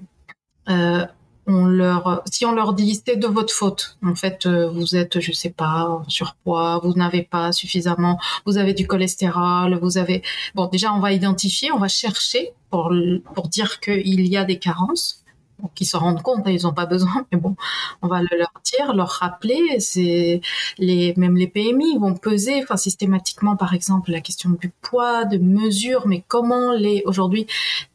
[2.28, 5.90] si on leur dit c'est de votre faute, en fait, vous êtes, je sais pas,
[5.90, 10.24] en surpoids, vous n'avez pas suffisamment, vous avez du cholestérol, vous avez,
[10.56, 12.94] bon, déjà, on va identifier, on va chercher pour,
[13.36, 15.21] pour dire qu'il y a des carences.
[15.76, 17.56] Qu'ils se rendent compte, hein, ils n'ont pas besoin, mais bon,
[18.02, 19.80] on va le leur dire, leur rappeler.
[19.80, 20.42] C'est
[20.78, 25.38] les, même les PMI vont peser, enfin systématiquement, par exemple, la question du poids, de
[25.38, 27.48] mesure, mais comment les aujourd'hui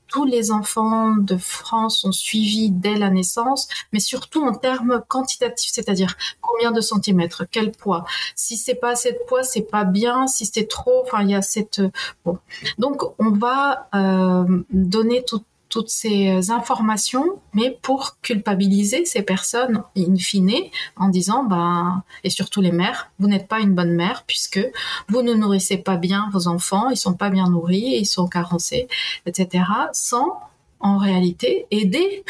[0.08, 5.70] tous les enfants de France sont suivis dès la naissance, mais surtout en termes quantitatifs,
[5.72, 8.04] c'est-à-dire combien de centimètres, quel poids.
[8.34, 10.26] Si c'est pas assez de poids, c'est pas bien.
[10.26, 11.82] Si c'est trop, enfin il y a cette
[12.24, 12.38] bon.
[12.78, 15.42] Donc on va euh, donner tout
[15.76, 22.62] toutes ces informations, mais pour culpabiliser ces personnes in fine en disant, ben, et surtout
[22.62, 24.66] les mères, vous n'êtes pas une bonne mère puisque
[25.10, 28.88] vous ne nourrissez pas bien vos enfants, ils sont pas bien nourris, ils sont carencés,
[29.26, 30.40] etc., sans
[30.80, 32.24] en réalité aider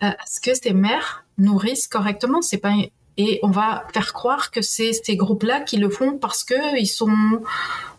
[0.00, 2.42] à ce que ces mères nourrissent correctement.
[2.42, 2.74] C'est pas
[3.16, 6.88] et on va faire croire que c'est ces groupes-là qui le font parce que ils
[6.88, 7.12] sont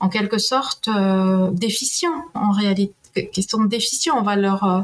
[0.02, 2.94] en quelque sorte euh, déficients en réalité
[3.32, 4.18] qui sont déficients.
[4.18, 4.82] On va leur, euh,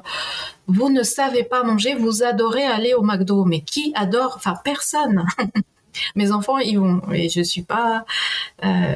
[0.67, 3.45] vous ne savez pas manger, vous adorez aller au McDo.
[3.45, 5.25] Mais qui adore Enfin, personne.
[6.15, 7.01] Mes enfants, ils vont.
[7.11, 8.05] Et je suis pas.
[8.63, 8.95] Euh,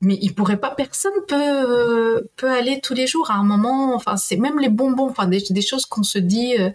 [0.00, 0.70] mais ils pourraient pas.
[0.70, 3.30] Personne peut peut aller tous les jours.
[3.30, 5.08] À un moment, enfin, c'est même les bonbons.
[5.10, 6.56] Enfin, des, choses qu'on se dit.
[6.58, 6.70] Euh,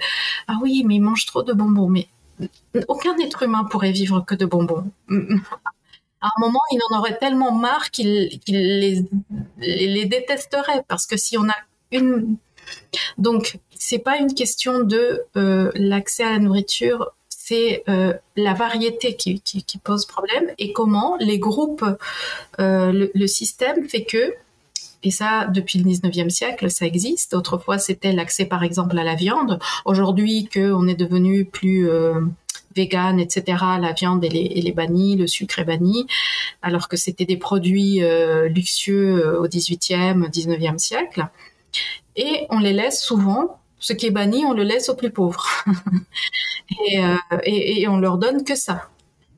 [0.47, 1.89] ah oui, mais ils mangent trop de bonbons.
[1.89, 2.07] Mais
[2.87, 4.85] aucun être humain pourrait vivre que de bonbons
[6.23, 9.05] à un moment, il en aurait tellement marre qu'il les,
[10.05, 11.55] détesterait parce que si on a
[11.91, 12.37] une
[13.17, 19.15] donc c'est pas une question de euh, l'accès à la nourriture, c'est euh, la variété
[19.17, 19.41] qui,
[19.83, 21.83] pose problème et comment les groupes,
[22.61, 24.33] euh, le, système fait que
[25.05, 27.33] et ça, depuis le 19e siècle, ça existe.
[27.33, 29.59] Autrefois, c'était l'accès, par exemple, à la viande.
[29.83, 31.89] Aujourd'hui, qu'on est devenu plus
[32.75, 33.43] vegan, etc.
[33.79, 36.07] La viande, elle est, bannie, le sucre est banni,
[36.61, 41.27] alors que c'était des produits euh, luxueux euh, au 18e, 19e siècle.
[42.15, 45.47] Et on les laisse souvent, ce qui est banni, on le laisse aux plus pauvres.
[46.95, 48.89] Euh, et, et, on leur donne que ça.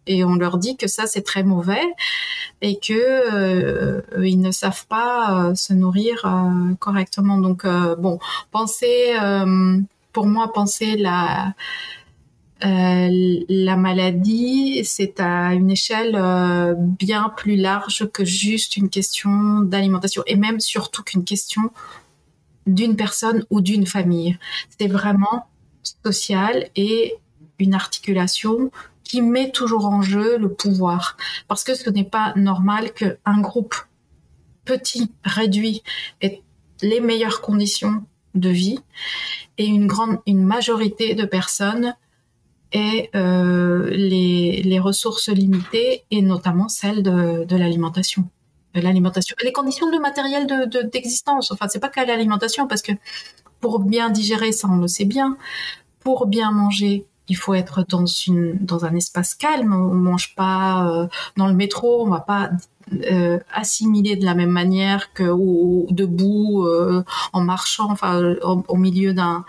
[0.05, 1.83] Et on leur dit que ça c'est très mauvais
[2.61, 6.31] et que ils ne savent pas se nourrir
[6.79, 7.39] correctement.
[7.39, 7.65] Donc
[7.97, 8.19] bon,
[8.51, 9.15] penser,
[10.13, 11.55] pour moi, penser la
[12.63, 13.09] euh,
[13.49, 20.23] la maladie, c'est à une échelle euh, bien plus large que juste une question d'alimentation
[20.25, 21.71] et même surtout qu'une question
[22.65, 24.37] d'une personne ou d'une famille.
[24.79, 25.47] C'est vraiment
[26.03, 27.15] social et
[27.59, 28.71] une articulation
[29.03, 31.17] qui met toujours en jeu le pouvoir.
[31.47, 33.75] Parce que ce n'est pas normal qu'un groupe
[34.63, 35.83] petit, réduit,
[36.21, 36.41] ait
[36.81, 38.79] les meilleures conditions de vie
[39.57, 41.95] et une grande, une majorité de personnes
[42.71, 48.25] et euh, les, les, ressources limitées et notamment celles de, de l'alimentation.
[48.73, 50.47] L'alimentation, les conditions de matériel
[50.91, 51.49] d'existence.
[51.49, 52.91] De, enfin, c'est pas qu'à l'alimentation parce que
[53.61, 55.37] pour bien digérer, ça on le sait bien.
[56.01, 59.73] Pour bien manger, il faut être dans une dans un espace calme.
[59.73, 62.51] On mange pas euh, dans le métro, on va pas
[62.93, 69.43] euh, de la même manière que ou, debout euh, en marchant enfin au, milieu d'un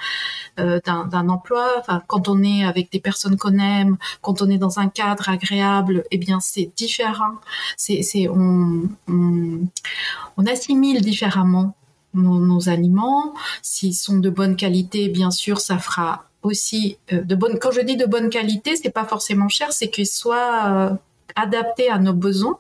[0.59, 1.68] euh, d'un emploi.
[1.79, 5.29] Enfin quand on est avec des personnes qu'on aime quand on est dans un cadre
[5.29, 7.35] agréable eh bien c'est différent.
[7.77, 11.75] C'est c'est on, on, assimile différemment
[12.14, 13.35] nos, aliments.
[13.61, 17.96] S'ils sont de bonne qualité bien sûr ça fera aussi de bonne quand je dis
[17.96, 20.96] de bonne qualité c'est pas forcément cher c'est qu'ils soient
[21.35, 22.59] adaptés à nos besoins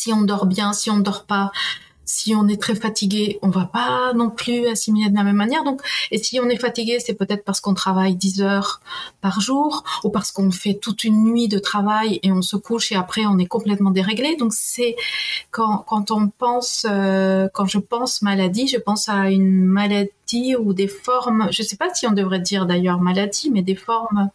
[0.00, 1.52] si on dort bien, si on ne dort pas,
[2.06, 5.62] si on est très fatigué, on va pas non plus assimiler de la même manière.
[5.62, 8.80] Donc, et si on est fatigué, c'est peut-être parce qu'on travaille 10 heures
[9.20, 12.92] par jour ou parce qu'on fait toute une nuit de travail et on se couche
[12.92, 14.36] et après on est complètement déréglé.
[14.36, 14.96] Donc, c'est
[15.50, 20.72] quand, quand on pense, euh, quand je pense maladie, je pense à une maladie ou
[20.72, 24.30] des formes, je sais pas si on devrait dire d'ailleurs maladie, mais des formes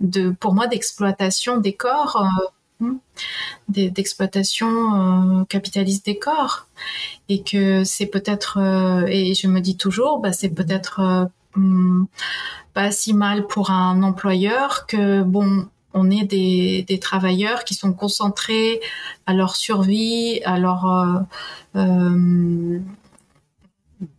[0.00, 2.16] de, pour moi, d'exploitation des corps.
[2.22, 2.46] Euh,
[3.68, 6.66] d'exploitation euh, capitaliste des corps.
[7.28, 11.24] Et que c'est peut-être euh, et je me dis toujours bah c'est peut-être euh,
[11.56, 12.06] hmm,
[12.74, 17.92] pas si mal pour un employeur que bon on est des, des travailleurs qui sont
[17.92, 18.80] concentrés
[19.26, 21.26] à leur survie à leur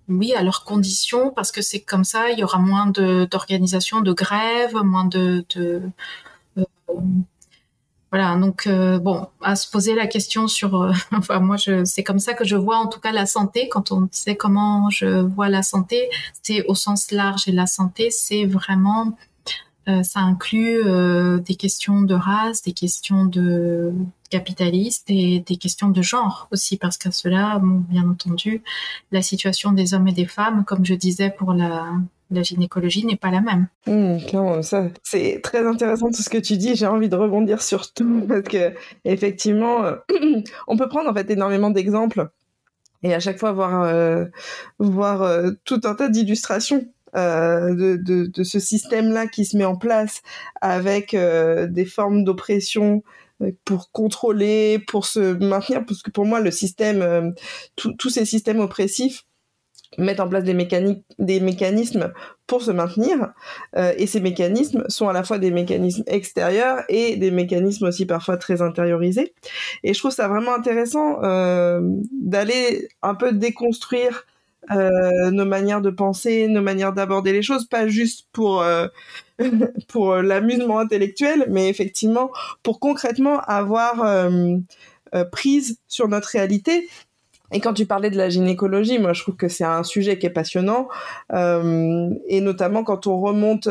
[0.07, 4.13] oui, à leurs conditions, parce que c'est comme ça, il y aura moins d'organisation de,
[4.13, 5.81] grève, moins de, de
[8.11, 12.33] voilà, donc bon, à se poser la question sur, enfin moi je, c'est comme ça
[12.33, 13.69] que je vois en tout cas la santé.
[13.69, 16.09] Quand on sait comment je vois la santé,
[16.43, 19.15] c'est au sens large et la santé, c'est vraiment
[19.87, 23.91] euh, ça inclut euh, des questions de race, des questions de
[24.29, 28.61] capitalistes et des questions de genre aussi, parce qu'à cela, bien entendu,
[29.11, 31.87] la situation des hommes et des femmes, comme je disais pour la,
[32.41, 33.67] gynécologie, n'est pas la même.
[33.87, 36.75] Mmh, ça, c'est très intéressant tout ce que tu dis.
[36.75, 38.73] J'ai envie de rebondir sur tout parce que
[39.05, 39.95] effectivement, euh,
[40.67, 42.29] on peut prendre en fait énormément d'exemples
[43.03, 43.91] et à chaque fois voir
[44.77, 50.21] voir tout un tas d'illustrations euh, de, de, ce système-là qui se met en place
[50.61, 53.03] avec euh, des formes d'oppression
[53.41, 57.33] euh, pour contrôler, pour se maintenir, parce que pour moi, le système,
[57.75, 59.25] tous ces systèmes oppressifs
[59.97, 62.13] mettent en place des, mécaniques, des mécanismes
[62.47, 63.33] pour se maintenir,
[63.97, 68.37] et ces mécanismes sont à la fois des mécanismes extérieurs et des mécanismes aussi parfois
[68.37, 69.33] très intériorisés.
[69.83, 71.19] Et je trouve ça vraiment intéressant
[72.11, 74.25] d'aller un peu déconstruire
[74.69, 78.87] euh, nos manières de penser, nos manières d'aborder les choses, pas juste pour euh,
[79.87, 84.57] pour l'amusement intellectuel, mais effectivement pour concrètement avoir euh,
[85.31, 86.87] prise sur notre réalité.
[87.51, 90.25] Et quand tu parlais de la gynécologie, moi je trouve que c'est un sujet qui
[90.25, 90.87] est passionnant,
[91.33, 93.67] et notamment quand on remonte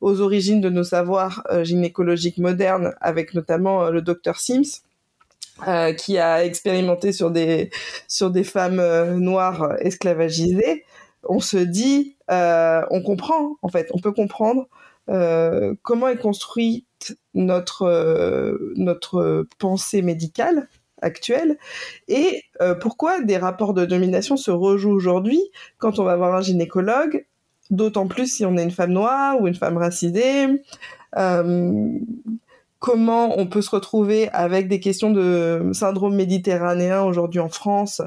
[0.00, 4.82] aux origines de nos savoirs gynécologiques modernes, avec notamment le docteur Sims.
[5.66, 7.70] Euh, qui a expérimenté sur des
[8.08, 10.84] sur des femmes euh, noires esclavagisées,
[11.24, 14.68] on se dit, euh, on comprend en fait, on peut comprendre
[15.82, 20.68] comment est construite notre notre pensée médicale
[21.06, 21.56] actuelle
[22.08, 22.42] et
[22.80, 25.40] pourquoi des rapports de domination se rejouent aujourd'hui
[25.78, 27.26] quand on va voir un gynécologue,
[27.70, 30.46] d'autant plus si on est une femme noire ou une femme racisée
[32.78, 38.02] comment on peut se retrouver avec des questions de syndrome méditerranéen aujourd'hui en France,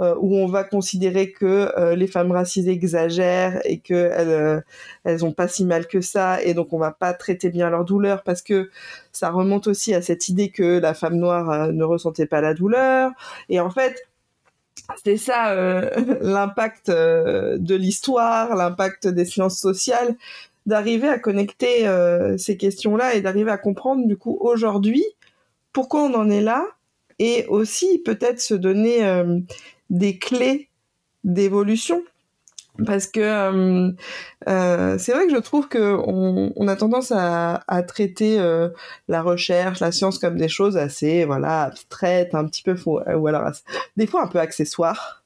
[0.00, 4.60] euh, où on va considérer que euh, les femmes racisées exagèrent et qu'elles euh,
[5.04, 8.22] elles pas si mal que ça, et donc on va pas traiter bien leur douleur
[8.24, 8.70] parce que
[9.12, 13.12] ça remonte aussi à cette idée que la femme noire ne ressentait pas la douleur.
[13.48, 14.08] Et en fait,
[15.04, 15.54] c'est ça
[16.22, 20.16] l'impact de l'histoire, l'impact des sciences sociales,
[20.68, 25.02] d'arriver à connecter euh, ces questions-là et d'arriver à comprendre du coup aujourd'hui
[25.72, 26.62] pourquoi on en est là
[27.18, 29.40] et aussi peut-être se donner euh,
[29.88, 30.68] des clés
[31.24, 32.02] d'évolution
[32.84, 38.38] parce que euh, c'est vrai que je trouve que on, a tendance à, traiter
[39.08, 43.26] la recherche, la science comme des choses assez voilà abstraites, un petit peu faux, ou
[43.26, 43.50] alors
[43.96, 45.24] des fois un peu accessoires.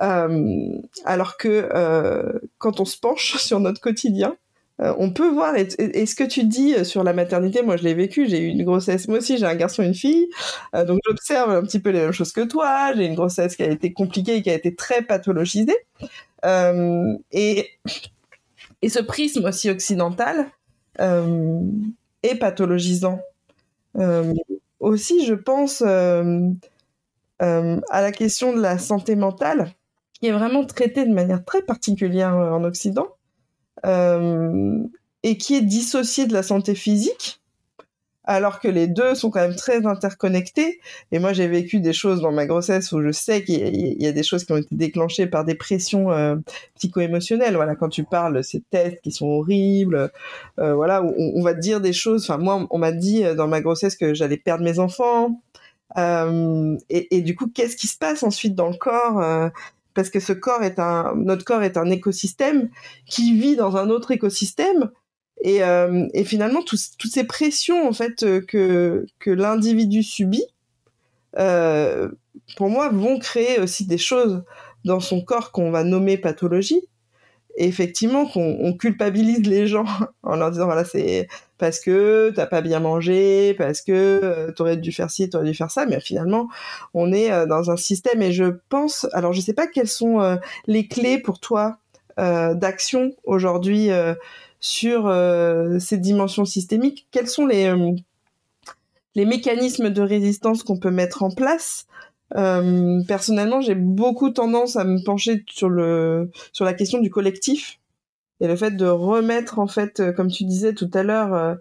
[0.00, 4.34] alors que quand on se penche sur notre quotidien,
[4.82, 7.84] euh, on peut voir, et, ce que tu dis euh, sur la maternité, moi je
[7.84, 10.28] l'ai vécu, j'ai eu une grossesse, moi aussi j'ai un garçon et une fille,
[10.74, 13.62] euh, donc j'observe un petit peu les mêmes choses que toi, j'ai une grossesse qui
[13.62, 15.76] a été compliquée, qui a été très pathologisée,
[16.44, 17.70] et,
[18.82, 20.46] et ce prisme aussi occidental
[20.98, 23.18] est pathologisant.
[24.78, 26.22] aussi, je pense à
[27.40, 29.72] la question de la santé mentale,
[30.12, 33.15] qui est vraiment traitée de manière très particulière en Occident.
[33.84, 34.82] Euh,
[35.22, 37.40] et qui est dissocié de la santé physique,
[38.24, 40.80] alors que les deux sont quand même très interconnectés.
[41.10, 44.12] Et moi, j'ai vécu des choses dans ma grossesse où je sais qu'il y, a
[44.12, 46.36] des choses qui ont été déclenchées par des pressions euh,
[46.76, 47.56] psycho-émotionnelles.
[47.56, 50.10] Voilà, quand tu parles, ces tests qui sont horribles,
[50.60, 52.22] euh, voilà, on, va te dire des choses.
[52.24, 55.40] Enfin, moi, on m'a dit dans ma grossesse que j'allais perdre mes enfants.
[55.96, 59.50] et, du coup, qu'est-ce qui se passe ensuite dans le corps
[59.96, 62.68] parce que ce corps est un, notre corps est un écosystème
[63.06, 64.90] qui vit dans un autre écosystème.
[65.40, 70.44] Et, euh, finalement, toutes ces pressions en fait euh, que, l'individu subit,
[71.38, 72.10] euh,
[72.56, 74.44] pour moi, vont créer aussi des choses
[74.84, 76.82] dans son corps qu'on va nommer pathologie
[77.56, 79.84] effectivement qu'on culpabilise les gens
[80.22, 84.76] en leur disant voilà c'est parce que t'as pas bien mangé, parce que euh, t'aurais
[84.76, 86.48] dû faire ci, t'aurais dû faire ça, mais finalement
[86.94, 90.20] on est euh, dans un système et je pense alors je sais pas quelles sont
[90.20, 91.78] euh, les clés pour toi
[92.18, 93.90] d'action aujourd'hui
[94.58, 95.14] sur
[95.78, 97.74] ces dimensions systémiques, quels sont les
[99.14, 101.86] mécanismes de résistance qu'on peut mettre en place
[102.34, 107.78] euh, personnellement, j'ai beaucoup tendance à me pencher sur le sur la question du collectif
[108.40, 111.54] et le fait de remettre en fait, euh, comme tu disais tout à l'heure, euh,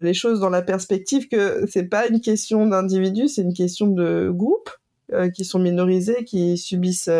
[0.00, 4.30] les choses dans la perspective que c'est pas une question d'individu, c'est une question de
[4.30, 4.70] groupe
[5.34, 7.10] qui sont minorisés, qui subissent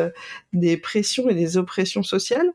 [0.55, 2.51] des pressions et des oppressions sociales.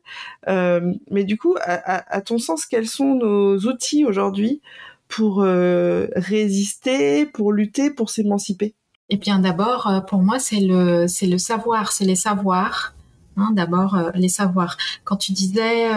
[0.48, 4.60] mais du coup, à, ton sens, quels sont nos outils aujourd'hui
[5.06, 8.74] pour résister, pour lutter, pour s'émanciper?
[9.10, 12.94] Eh bien, d'abord, pour moi, c'est le, c'est le savoir, c'est les savoirs.
[13.36, 14.76] Hein, d'abord, les savoirs.
[15.04, 15.88] Quand tu disais,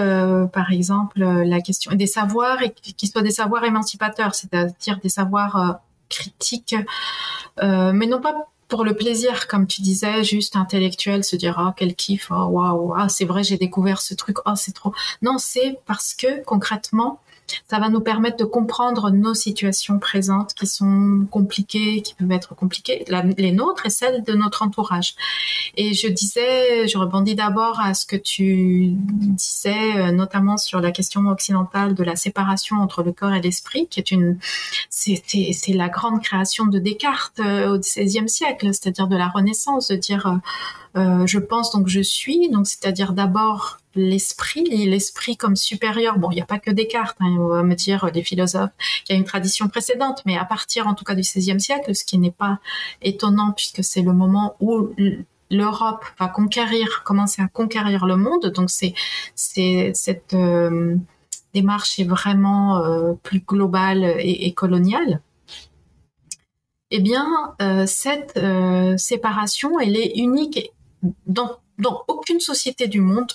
[0.53, 5.79] par exemple, la question des savoirs et qui soient des savoirs émancipateurs, c'est-à-dire des savoirs
[6.07, 6.75] critiques,
[7.61, 11.93] mais non pas pour le plaisir, comme tu disais, juste intellectuel, se dire ah quel
[11.95, 14.93] kiff, oh waouh, ah c'est vrai j'ai découvert ce truc, oh c'est trop.
[15.21, 17.19] Non, c'est parce que concrètement
[17.69, 22.55] ça va nous permettre de comprendre nos situations présentes qui sont compliquées, qui peuvent être
[22.55, 23.05] compliquées,
[23.37, 25.15] les nôtres et celles de notre entourage.
[25.77, 30.91] Et je disais, je rebondis d'abord à ce que tu disais, euh, notamment sur la
[30.91, 34.37] question occidentale de la séparation entre le corps et l'esprit, qui est une,
[34.89, 35.21] c'est,
[35.69, 40.39] la grande création de Descartes euh, au XVIe siècle, c'est-à-dire de la Renaissance, de dire
[40.97, 46.17] euh, je pense donc je suis, donc c'est-à-dire d'abord l'esprit, l'esprit comme supérieur.
[46.17, 48.71] Bon, il n'y a pas que Descartes, hein, on va me dire les philosophes
[49.05, 51.93] qu'il y a une tradition précédente, mais à partir en tout cas du XVIe siècle,
[51.95, 52.59] ce qui n'est pas
[53.01, 54.89] étonnant puisque c'est le moment où
[55.49, 58.47] l'Europe va conquérir, commencer à conquérir le monde.
[58.47, 58.93] Donc c'est
[59.35, 60.95] cette euh,
[61.53, 65.21] démarche est vraiment euh, plus globale et, coloniale
[66.93, 70.71] eh bien, euh, cette euh, séparation, elle est unique
[71.25, 71.57] dans
[72.09, 73.31] aucune société du monde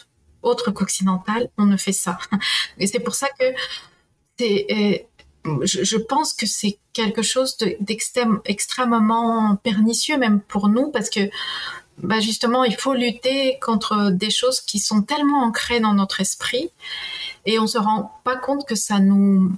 [0.47, 2.19] autre qu'occidentale, on ne fait ça.
[2.79, 3.45] Et c'est pour ça que
[4.39, 11.21] c'est, euh, je, pense que c'est quelque chose d'extrêmement pernicieux même pour nous parce que
[11.99, 16.71] bah justement, il faut lutter contre des choses qui sont tellement ancrées dans notre esprit
[17.47, 19.51] et on se rend pas compte que ça nous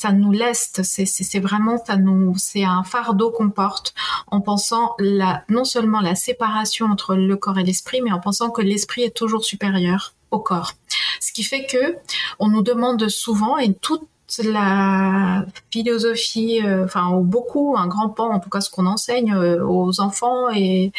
[0.00, 0.34] ça nous
[0.82, 3.94] c'est vraiment ça nous, c'est un fardeau qu'on porte
[4.26, 8.50] en pensant la, non seulement la séparation entre le corps et l'esprit, mais en pensant
[8.50, 10.72] que l'esprit est toujours supérieur au corps.
[11.20, 11.96] Ce qui fait que
[12.38, 14.08] on nous demande souvent et toute
[14.42, 19.32] la philosophie, euh, enfin ou beaucoup, un grand pan, en tout cas ce qu'on enseigne
[19.32, 20.92] euh, aux enfants et,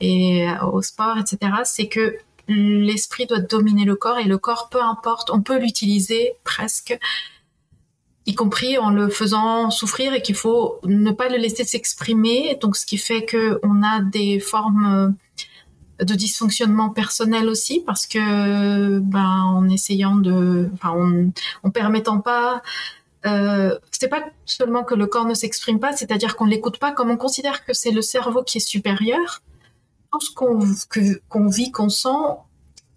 [0.00, 2.16] et au sport, etc., c'est que
[2.48, 6.98] l'esprit doit dominer le corps et le corps, peu importe, on peut l'utiliser presque
[8.26, 12.58] y compris en le faisant souffrir et qu'il faut ne pas le laisser s'exprimer.
[12.60, 15.14] Donc, ce qui fait que on a des formes
[16.02, 22.62] de dysfonctionnement personnel aussi parce que, ben, en essayant de, en permettant pas
[23.26, 27.10] euh, c'est pas seulement que le corps ne s'exprime pas, c'est-à-dire qu'on l'écoute pas, comme
[27.10, 29.42] on considère que c'est le cerveau qui est supérieur.
[30.10, 30.58] Tout ce qu'on
[31.28, 32.08] qu'on vit, qu'on sent,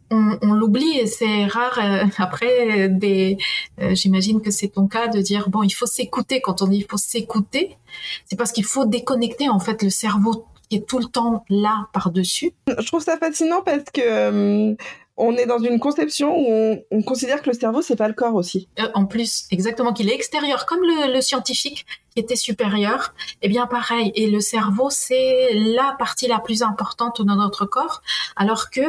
[0.10, 3.38] on, l'oublie et c'est rare euh, après des
[3.82, 6.78] euh, j'imagine que c'est ton cas de dire bon il faut s'écouter quand on dit
[6.78, 7.78] il faut s'écouter
[8.26, 11.88] c'est parce qu'il faut déconnecter en fait le cerveau qui est tout le temps là
[11.94, 14.76] par dessus je trouve ça fascinant parce que euh,
[15.18, 18.34] on est dans une conception où on, considère que le cerveau c'est pas le corps
[18.34, 18.68] aussi.
[18.96, 20.66] En plus exactement qu'il est extérieur.
[20.66, 23.14] Comme le, le scientifique qui était supérieur
[23.44, 24.12] eh bien pareil.
[24.16, 28.02] Et le cerveau c'est la partie la plus importante de notre corps.
[28.36, 28.82] Alors que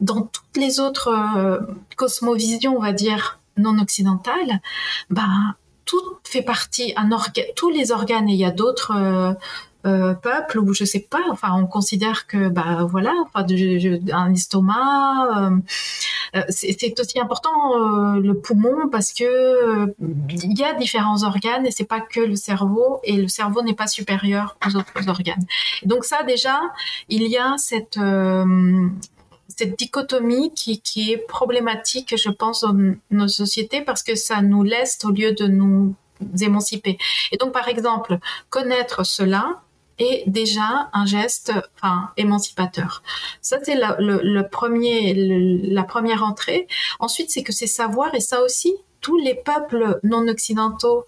[0.00, 1.60] dans toutes les autres euh,
[1.96, 4.60] cosmovisions, on va dire, non occidentales,
[5.08, 5.54] ben,
[5.86, 7.08] tout fait partie, un
[7.56, 8.92] tous les organes, et il y a d'autres
[9.86, 13.46] euh, euh, peuples où je sais pas, enfin, on considère que, bah voilà, enfin,
[14.12, 15.52] un estomac,
[16.48, 17.78] c'est aussi important
[18.16, 19.94] le poumon parce que
[20.28, 23.74] il y a différents organes et c'est pas que le cerveau et le cerveau n'est
[23.74, 25.44] pas supérieur aux autres organes.
[25.84, 26.60] donc ça déjà,
[27.08, 27.98] il y a cette
[29.56, 34.64] cette dichotomie qui, qui est problématique, je pense, dans nos sociétés parce que ça nous
[34.64, 35.94] laisse au lieu de nous
[36.40, 36.98] émanciper.
[37.30, 38.18] Et donc, par exemple,
[38.50, 39.60] connaître cela
[39.98, 43.02] est déjà un geste enfin, émancipateur.
[43.40, 46.66] Ça, c'est le, le, premier, la première entrée.
[47.00, 48.74] Ensuite, c'est que c'est savoir, et ça aussi,
[49.04, 51.04] tous les peuples non occidentaux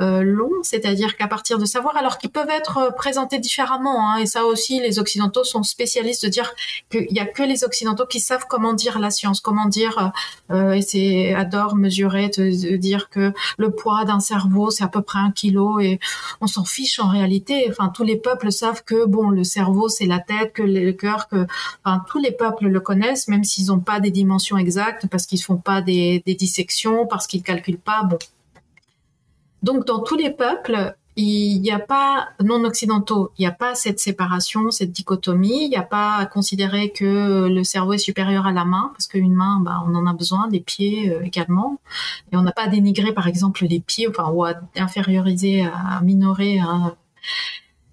[0.00, 4.18] euh, l'ont, c'est-à-dire qu'à partir de savoir, alors qu'ils peuvent être euh, présentés différemment, hein,
[4.18, 6.54] et ça aussi, les occidentaux sont spécialistes de dire
[6.90, 10.12] qu'il n'y a que les occidentaux qui savent comment dire la science, comment dire,
[10.52, 15.02] euh, et c'est adore mesurer, de, dire que le poids d'un cerveau c'est à peu
[15.02, 15.98] près un kilo, et
[16.40, 17.66] on s'en fiche en réalité.
[17.68, 21.26] Enfin, tous les peuples savent que bon, le cerveau c'est la tête, que le cœur,
[21.26, 21.48] que,
[21.84, 25.42] enfin, tous les peuples le connaissent, même s'ils n'ont pas des dimensions exactes, parce qu'ils
[25.42, 28.02] font pas des, des dissections, parce qu'ils calcule pas.
[28.04, 28.18] Bon.
[29.62, 33.74] Donc, dans tous les peuples, il n'y a pas, non occidentaux, il n'y a pas
[33.74, 38.46] cette séparation, cette dichotomie, il n'y a pas à considérer que le cerveau est supérieur
[38.46, 41.78] à la main, parce qu'une main, bah, on en a besoin, des pieds euh, également.
[42.32, 46.00] Et on n'a pas à dénigrer, par exemple, les pieds, enfin, ou à inférioriser, à
[46.00, 46.58] minorer.
[46.58, 46.94] Hein.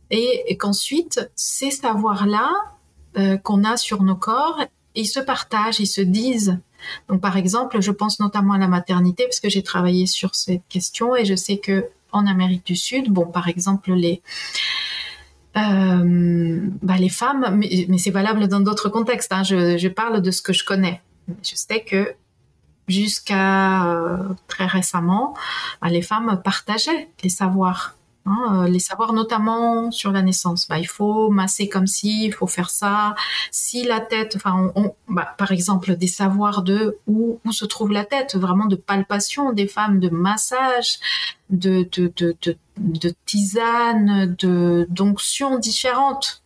[0.09, 2.49] Et, qu'ensuite, ces savoirs-là
[3.17, 4.63] euh, qu'on a sur nos corps,
[4.95, 6.59] ils se partagent, ils se disent
[7.09, 10.67] donc, par exemple, je pense notamment à la maternité parce que j'ai travaillé sur cette
[10.67, 13.09] question et je sais que en Amérique du Sud.
[13.09, 14.21] Bon, par exemple, les,
[15.55, 19.31] euh, bah, les femmes, mais, c'est valable dans d'autres contextes.
[19.31, 19.43] Hein.
[19.43, 21.01] Je, parle de ce que je connais.
[21.43, 22.13] Je sais que
[22.87, 24.17] jusqu'à euh,
[24.47, 25.35] très récemment,
[25.81, 27.96] bah, les femmes partageaient les savoirs.
[28.27, 30.67] Hein, euh, les savoirs notamment sur la naissance.
[30.67, 33.15] Bah, il faut masser comme si, il faut faire ça.
[33.51, 34.73] Si la tête, enfin,
[35.07, 39.53] bah, par exemple, des savoirs de où, où, se trouve la tête, vraiment de palpation
[39.53, 40.99] des femmes, de massage,
[41.49, 46.43] de, de, de, de, de tisane, de d'onctions différentes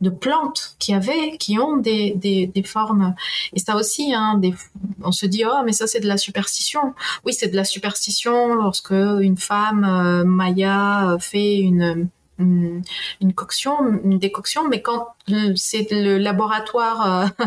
[0.00, 3.14] de plantes qui avaient, qui ont des, des, des formes.
[3.52, 4.54] Et ça aussi, hein, des,
[5.02, 6.94] on se dit oh mais ça c'est de la superstition.
[7.24, 12.82] Oui, c'est de la superstition lorsque une femme euh, Maya fait une une,
[13.20, 15.08] une coction, une décoction, mais quand
[15.56, 17.44] c'est le laboratoire, euh,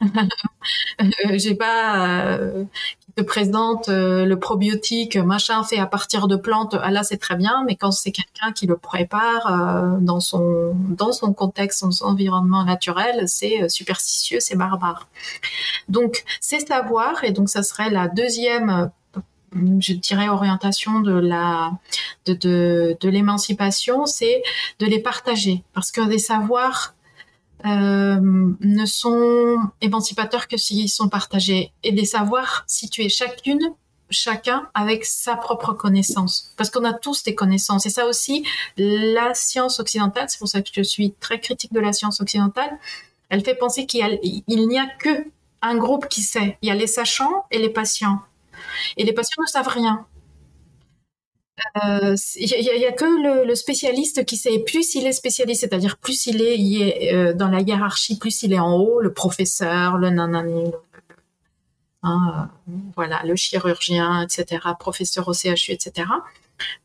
[0.04, 2.64] euh j'ai pas, euh,
[3.16, 7.36] te présente euh, le probiotique machin fait à partir de plantes, ah là c'est très
[7.36, 12.04] bien, mais quand c'est quelqu'un qui le prépare euh, dans son dans son contexte, son
[12.04, 15.08] environnement naturel, c'est euh, superstitieux, c'est barbare.
[15.88, 18.90] Donc c'est savoir et donc ça serait la deuxième
[19.54, 21.72] je dirais orientation de la
[22.24, 24.42] de, de, l'émancipation, c'est
[24.78, 26.94] de les partager parce que des savoirs
[27.64, 33.60] ne sont émancipateurs que s'ils sont partagés et des savoirs situés chacune
[34.10, 36.52] chacun avec sa propre connaissance.
[36.58, 37.86] Parce qu'on a tous des connaissances.
[37.86, 38.44] Et ça aussi
[38.76, 42.78] la science occidentale c'est pour ça que je suis très critique de la science occidentale
[43.32, 44.04] elle fait penser qu'il
[44.46, 45.24] n'y a, a que
[45.62, 46.58] un groupe qui sait.
[46.60, 48.20] Il y a les sachants et les patients.
[48.98, 50.04] Et les patients ne savent rien
[51.74, 54.58] il euh, y, a que le, spécialiste qui sait.
[54.60, 58.52] Plus il est spécialiste, c'est-à-dire plus il est, il euh, dans la hiérarchie, plus il
[58.52, 60.68] est en haut, le professeur, le hein,
[62.04, 66.08] euh, voilà, le chirurgien, etc., professeur au CHU, etc.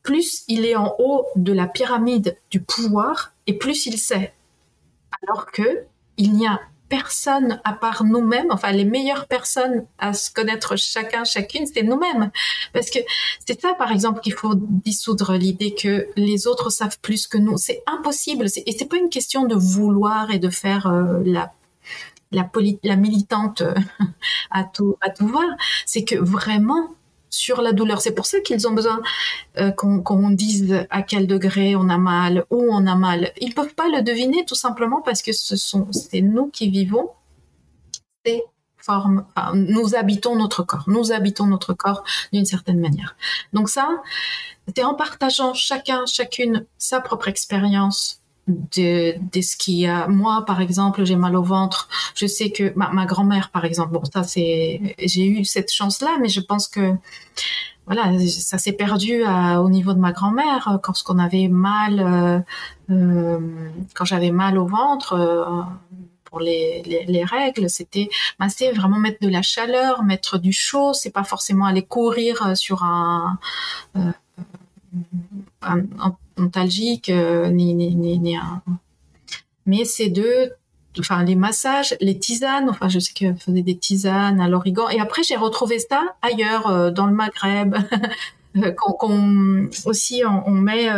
[0.04, 4.34] Plus il est en haut de la pyramide du pouvoir et plus il sait.
[5.24, 5.86] Alors que
[6.18, 6.60] il n'y a
[6.90, 12.32] personne à part nous-mêmes, enfin les meilleures personnes à se connaître chacun, chacune, c'est nous-mêmes.
[12.74, 13.00] Parce que
[13.46, 17.58] c'est ça, par exemple, qu'il faut dissoudre l'idée que les autres savent plus que nous.
[17.58, 18.46] C'est impossible.
[18.66, 21.54] Et c'est pas une question de vouloir et de faire euh, la
[22.32, 23.64] la, militante
[24.52, 25.50] à tout à tout voir.
[25.86, 26.90] C'est que vraiment
[27.30, 28.02] sur la douleur.
[28.02, 29.02] C'est pour ça qu'ils ont besoin
[29.58, 33.32] euh, qu'on dise à quel degré on a mal, où on a mal.
[33.40, 37.10] Ils peuvent pas le deviner tout simplement parce que ce sont c'est nous qui vivons
[38.26, 38.44] ces
[38.78, 39.26] formes.
[39.54, 40.86] nous habitons notre corps.
[40.88, 43.16] Nous habitons notre corps d'une certaine manière.
[43.54, 43.90] Donc ça,
[44.74, 50.62] c'est en partageant chacun, chacune sa propre expérience de, de ce qui a moi par
[50.62, 54.24] exemple j'ai mal au ventre je sais que ma, ma grand-mère par exemple bon ça
[54.24, 56.94] c'est j'ai eu cette chance là mais je pense que
[57.86, 62.40] voilà ça s'est perdu à, au niveau de ma grand-mère quand qu'on avait mal euh,
[62.90, 63.40] euh,
[63.94, 65.62] quand j'avais mal au ventre euh,
[66.24, 70.94] pour les, les, les règles, c'était masser, vraiment mettre de la chaleur, mettre du chaud.
[70.94, 73.40] C'est pas forcément aller courir sur un,
[73.96, 74.12] euh,
[75.62, 78.62] un, un antalgique, euh, ni, ni, ni, un...
[79.66, 80.54] Mais c'est de
[81.00, 82.70] enfin les massages, les tisanes.
[82.70, 84.90] Enfin, je sais que faisait des tisanes à l'origan.
[84.90, 87.76] Et après, j'ai retrouvé ça ailleurs, euh, dans le Maghreb.
[88.78, 90.90] qu'on aussi on, met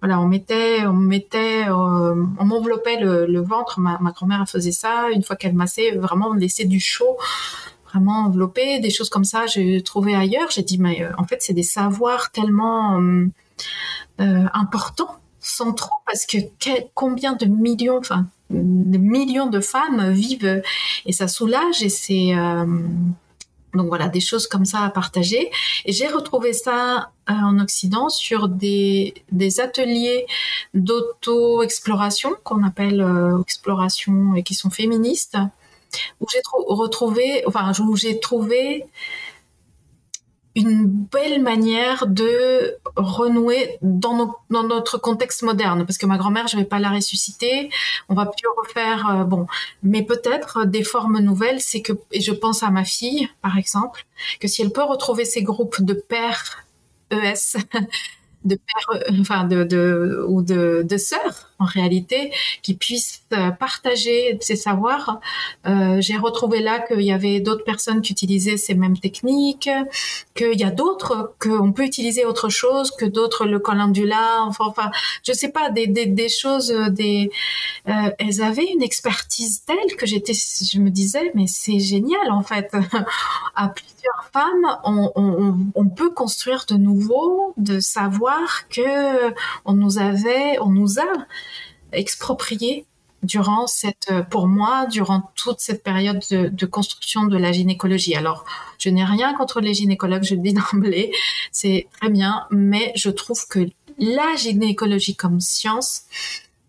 [0.00, 5.22] voilà on mettait on mettait on m'enveloppait le, ventre ma, ma grand-mère faisait ça une
[5.22, 7.18] fois qu'elle massait vraiment on laissait du chaud
[7.90, 11.52] vraiment enveloppé des choses comme ça j'ai trouvé ailleurs j'ai dit mais en fait c'est
[11.52, 13.26] des savoirs tellement euh,
[14.18, 16.38] importants, centraux, parce que
[16.94, 20.62] combien de millions, enfin, de millions de femmes vivent
[21.04, 22.64] et ça soulage et c'est euh,
[23.74, 25.50] donc voilà des choses comme ça à partager.
[25.84, 30.26] Et j'ai retrouvé ça euh, en Occident sur des, des ateliers
[30.74, 33.04] d'auto-exploration qu'on appelle
[33.42, 35.36] exploration et qui sont féministes
[36.20, 38.84] où j'ai retrouvé enfin où j'ai trouvé
[40.56, 45.84] une belle manière de renouer dans, notre contexte moderne.
[45.84, 47.70] Parce que ma grand-mère je vais pas la ressusciter.
[48.08, 49.46] On va plus refaire euh, bon.
[49.82, 54.06] Mais peut-être des formes nouvelles c'est que et je pense à ma fille par exemple
[54.40, 56.64] que si elle peut retrouver ces groupes de pères
[57.10, 57.58] ES
[58.46, 62.32] de pères, euh, enfin de, de ou de, de sœurs en réalité,
[62.62, 63.25] qui puissent euh,
[63.58, 65.20] partager ces savoirs.
[65.66, 69.68] Euh, J'ai retrouvé là qu'il y avait d'autres personnes qui utilisaient ces mêmes techniques,
[70.34, 74.90] qu'il y a d'autres qu'on peut utiliser autre chose, que d'autres le calendula, enfin, enfin,
[75.24, 76.90] je sais pas, des, choses, euh,
[77.84, 82.72] elles avaient une expertise telle que j'étais, je me disais, mais c'est génial en fait,
[83.56, 89.32] à plusieurs femmes, on, peut construire de nouveau, de savoir que
[89.64, 91.26] on nous avait, on nous a
[91.92, 92.86] exproprié
[93.26, 98.14] durant cette, pour moi, durant toute cette période de, construction de la gynécologie.
[98.14, 98.44] Alors,
[98.78, 101.12] je n'ai rien contre les gynécologues, je le dis d'emblée,
[101.52, 103.68] c'est très bien, mais je trouve que
[103.98, 106.02] la gynécologie comme science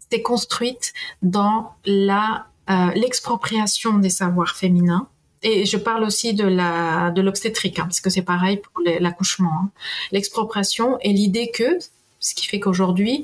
[0.09, 5.07] s'est construite dans la euh, l'expropriation des savoirs féminins.
[5.43, 9.51] Et je parle aussi de la de l'obstétrique, hein, parce que c'est pareil pour l'accouchement.
[9.61, 9.69] Hein.
[10.11, 11.77] L'expropriation et l'idée que,
[12.19, 13.23] ce qui fait qu'aujourd'hui,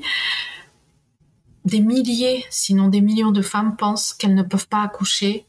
[1.64, 5.46] des milliers, sinon des millions de femmes pensent qu'elles ne peuvent pas accoucher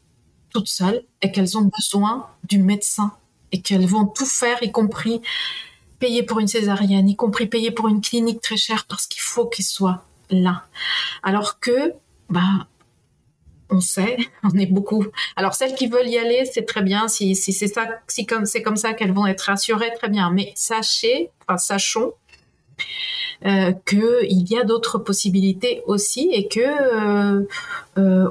[0.50, 3.12] toutes seules et qu'elles ont besoin du médecin
[3.52, 5.20] et qu'elles vont tout faire, y compris
[5.98, 9.46] payer pour une césarienne, y compris payer pour une clinique très chère parce qu'il faut
[9.46, 10.64] qu'il soit là.
[11.22, 11.94] Alors que,
[12.30, 12.66] bah,
[13.70, 15.04] on sait, on est beaucoup.
[15.36, 17.08] Alors celles qui veulent y aller, c'est très bien.
[17.08, 20.30] Si, si c'est ça, si comme c'est comme ça qu'elles vont être rassurées, très bien.
[20.30, 22.12] Mais sachez, enfin sachons
[23.44, 27.46] euh, qu'il y a d'autres possibilités aussi et que euh,
[27.98, 28.30] euh,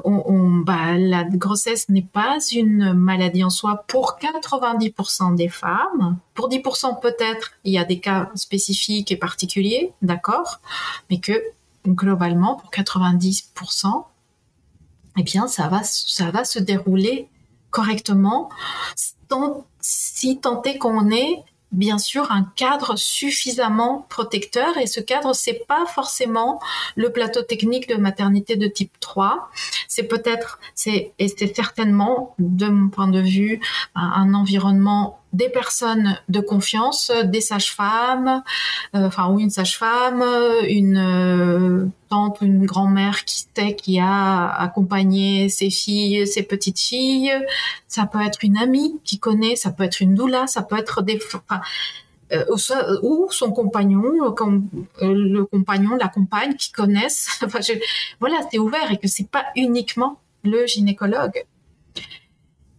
[0.64, 6.18] bah, la grossesse n'est pas une maladie en soi pour 90% des femmes.
[6.34, 10.60] Pour 10% peut-être, il y a des cas spécifiques et particuliers, d'accord,
[11.08, 11.40] mais que
[11.86, 14.04] globalement, pour 90%,
[15.18, 17.28] eh bien, ça va, ça va se dérouler
[17.70, 18.50] correctement,
[19.80, 24.76] si tant est qu'on est bien sûr un cadre suffisamment protecteur.
[24.78, 26.60] Et ce cadre c'est pas forcément
[26.94, 29.50] le plateau technique de maternité de type 3
[29.88, 33.60] c'est peut-être c'est et c'est certainement de mon point de vue
[33.94, 38.42] un environnement des personnes de confiance, des sages-femmes,
[38.94, 40.24] euh, enfin ou une sage-femme,
[40.68, 47.32] une euh, tante une grand-mère qui sait qui a accompagné ses filles, ses petites filles.
[47.88, 51.02] Ça peut être une amie qui connaît, ça peut être une doula, ça peut être
[51.02, 51.60] des, enfin,
[52.32, 52.44] euh,
[53.02, 54.02] ou son compagnon,
[55.00, 57.40] le compagnon, la compagne qui connaissent.
[58.20, 61.44] Voilà, c'est ouvert et que c'est pas uniquement le gynécologue.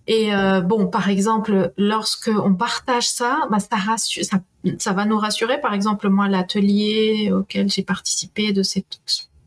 [0.07, 4.39] Et euh, bon, par exemple, lorsque on partage ça, bah, ça, rassure, ça,
[4.79, 5.59] ça, va nous rassurer.
[5.59, 9.01] Par exemple, moi, l'atelier auquel j'ai participé de cette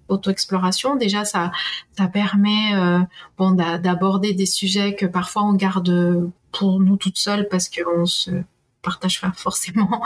[0.08, 1.50] auto-exploration, déjà, ça,
[1.96, 2.98] ça permet euh,
[3.38, 8.30] bon d'aborder des sujets que parfois on garde pour nous toutes seules parce qu'on se
[8.82, 10.02] partage pas forcément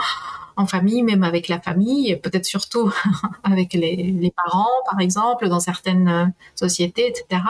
[0.57, 2.91] en famille, même avec la famille, peut-être surtout
[3.43, 7.41] avec les, parents, par exemple, dans certaines sociétés, etc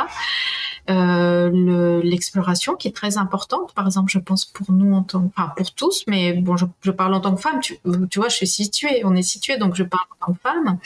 [0.89, 3.73] euh, l'exploration qui est très importante.
[3.73, 7.13] Par exemple, je pense pour nous en tant, enfin pour tous, mais bon, je, parle
[7.13, 7.59] en tant que femme.
[7.61, 7.79] Tu,
[8.19, 10.79] vois, je suis située, on est situé, donc je parle en tant que femme.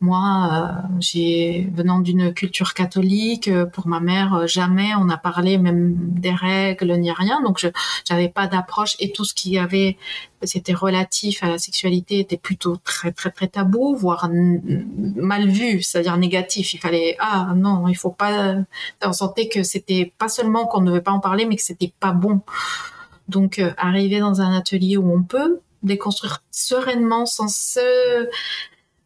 [0.00, 5.58] Moi, euh, venant d'une culture catholique, euh, pour ma mère, euh, jamais on a parlé
[5.58, 7.68] même des règles ni rien, donc je
[8.08, 9.96] j'avais pas d'approche et tout ce qui avait
[10.42, 16.16] c'était relatif à la sexualité était plutôt très très très tabou, voire mal vu, c'est-à-dire
[16.16, 16.74] négatif.
[16.74, 18.56] Il fallait ah non, il faut pas.
[19.04, 21.92] On sentait que c'était pas seulement qu'on ne veut pas en parler, mais que c'était
[22.00, 22.40] pas bon.
[23.28, 28.28] Donc euh, arriver dans un atelier où on peut déconstruire sereinement sans se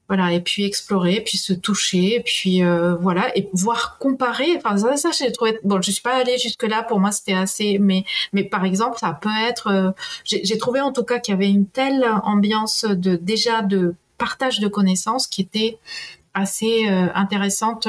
[0.09, 4.77] voilà et puis explorer puis se toucher et puis euh, voilà et voir comparer enfin
[4.77, 7.79] ça, ça j'ai trouvé bon je suis pas allée jusque là pour moi c'était assez
[7.79, 9.91] mais mais par exemple ça peut être euh,
[10.25, 14.61] j'ai trouvé en tout cas qu'il y avait une telle ambiance de déjà de partage
[14.61, 15.79] de connaissances qui était
[16.35, 17.89] assez euh, intéressante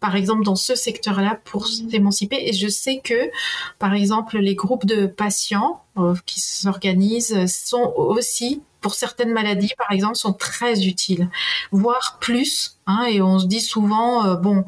[0.00, 2.48] par exemple dans ce secteur-là pour s'émanciper.
[2.48, 3.30] Et je sais que,
[3.78, 5.82] par exemple, les groupes de patients
[6.26, 11.28] qui s'organisent sont aussi pour certaines maladies, par exemple, sont très utiles,
[11.72, 12.78] voire plus.
[12.86, 14.64] Hein, et on se dit souvent, euh, bon,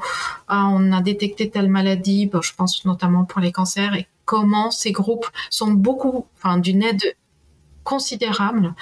[0.49, 4.91] ah, on a détecté telle maladie, je pense notamment pour les cancers, et comment ces
[4.91, 7.15] groupes sont beaucoup, enfin, d'une aide
[7.85, 8.75] considérable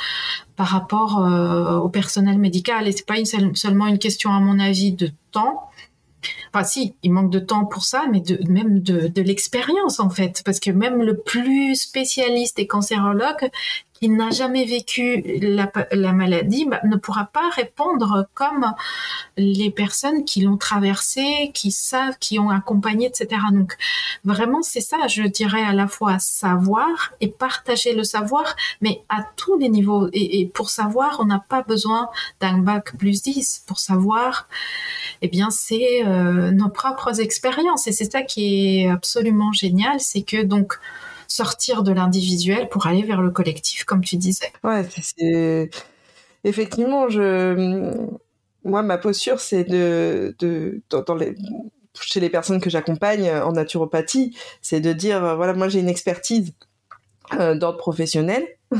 [0.56, 2.88] par rapport euh, au personnel médical.
[2.88, 3.16] Et c'est pas
[3.52, 5.68] seulement une question, à mon avis, de temps,
[6.52, 10.10] Enfin, si, il manque de temps pour ça, mais de, même de, de l'expérience, en
[10.10, 10.42] fait.
[10.44, 13.50] Parce que même le plus spécialiste et cancérologue
[14.00, 18.72] qui n'a jamais vécu la, la maladie bah, ne pourra pas répondre comme
[19.36, 23.40] les personnes qui l'ont traversée, qui savent, qui ont accompagné, etc.
[23.52, 23.76] Donc
[24.24, 29.24] vraiment c'est ça, je dirais à la fois savoir et partager le savoir, mais à
[29.36, 30.08] tous les niveaux.
[30.12, 32.08] Et, et pour savoir, on n'a pas besoin
[32.40, 33.64] d'un bac plus 10.
[33.66, 34.48] Pour savoir,
[35.22, 37.86] eh bien c'est euh, nos propres expériences.
[37.86, 40.78] Et c'est ça qui est absolument génial, c'est que donc
[41.28, 44.52] sortir de l'individuel pour aller vers le collectif, comme tu disais.
[44.64, 45.70] Ouais, c'est
[46.44, 47.94] effectivement, je,
[48.64, 51.34] moi, ma posture, c'est de, de dans, les
[52.00, 56.52] chez les personnes que j'accompagne en naturopathie, c'est de dire voilà, moi j'ai une expertise
[57.32, 58.46] d'ordre professionnel.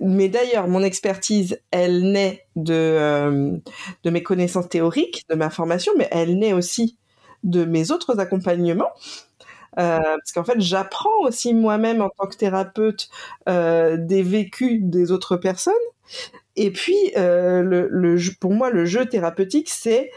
[0.00, 3.60] mais d'ailleurs, mon expertise, elle naît de,
[4.02, 6.96] de mes connaissances théoriques, de ma formation, mais elle naît aussi
[7.42, 8.90] de mes autres accompagnements.
[9.78, 13.08] Euh, parce qu'en fait, j'apprends aussi moi-même en tant que thérapeute
[13.48, 15.74] euh, des vécus des autres personnes.
[16.56, 17.90] Et puis, euh,
[18.40, 20.10] pour moi, le jeu thérapeutique, c'est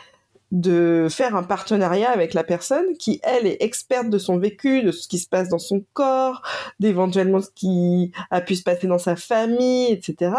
[0.52, 4.92] de faire un partenariat avec la personne qui, elle, est experte de son vécu, de
[4.92, 6.42] ce qui se passe dans son corps,
[6.80, 10.32] d'éventuellement ce qui a pu se passer dans sa famille, etc.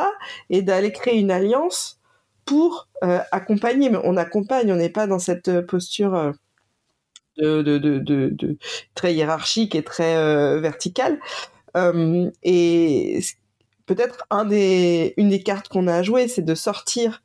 [0.48, 2.00] Et d'aller créer une alliance
[2.46, 3.90] pour accompagner.
[3.90, 6.32] Mais on accompagne, on n'est pas dans cette posture
[7.38, 8.56] de,
[8.94, 11.18] très hiérarchique et très euh, verticale.
[11.76, 13.20] Euh, et
[13.86, 17.22] peut-être une des cartes qu'on a à jouer, c'est de sortir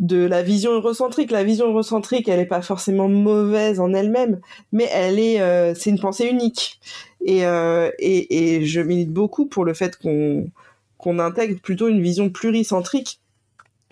[0.00, 1.30] de la vision eurocentrique.
[1.30, 4.40] La vision eurocentrique, elle n'est pas forcément mauvaise en elle-même,
[4.72, 6.80] mais elle est, euh, c'est une pensée unique.
[7.24, 10.50] Et, euh, et, et, je milite beaucoup pour le fait qu'on
[10.98, 13.20] qu'on intègre plutôt une vision pluricentrique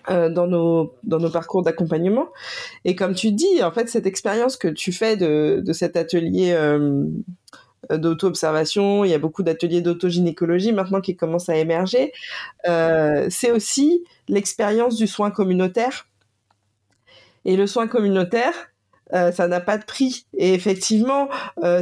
[0.09, 2.29] euh, dans nos dans nos parcours d'accompagnement.
[2.85, 6.53] Et comme tu dis, en fait, cette expérience que tu fais de de cet atelier
[6.53, 7.05] euh,
[7.91, 12.13] d'auto-observation, il y a beaucoup d'ateliers d'autogynécologie maintenant qui commencent à émerger.
[12.69, 16.07] Euh, c'est aussi l'expérience du soin communautaire.
[17.43, 18.53] Et le soin communautaire,
[19.11, 20.25] ça n'a pas de prix.
[20.37, 21.29] Et effectivement,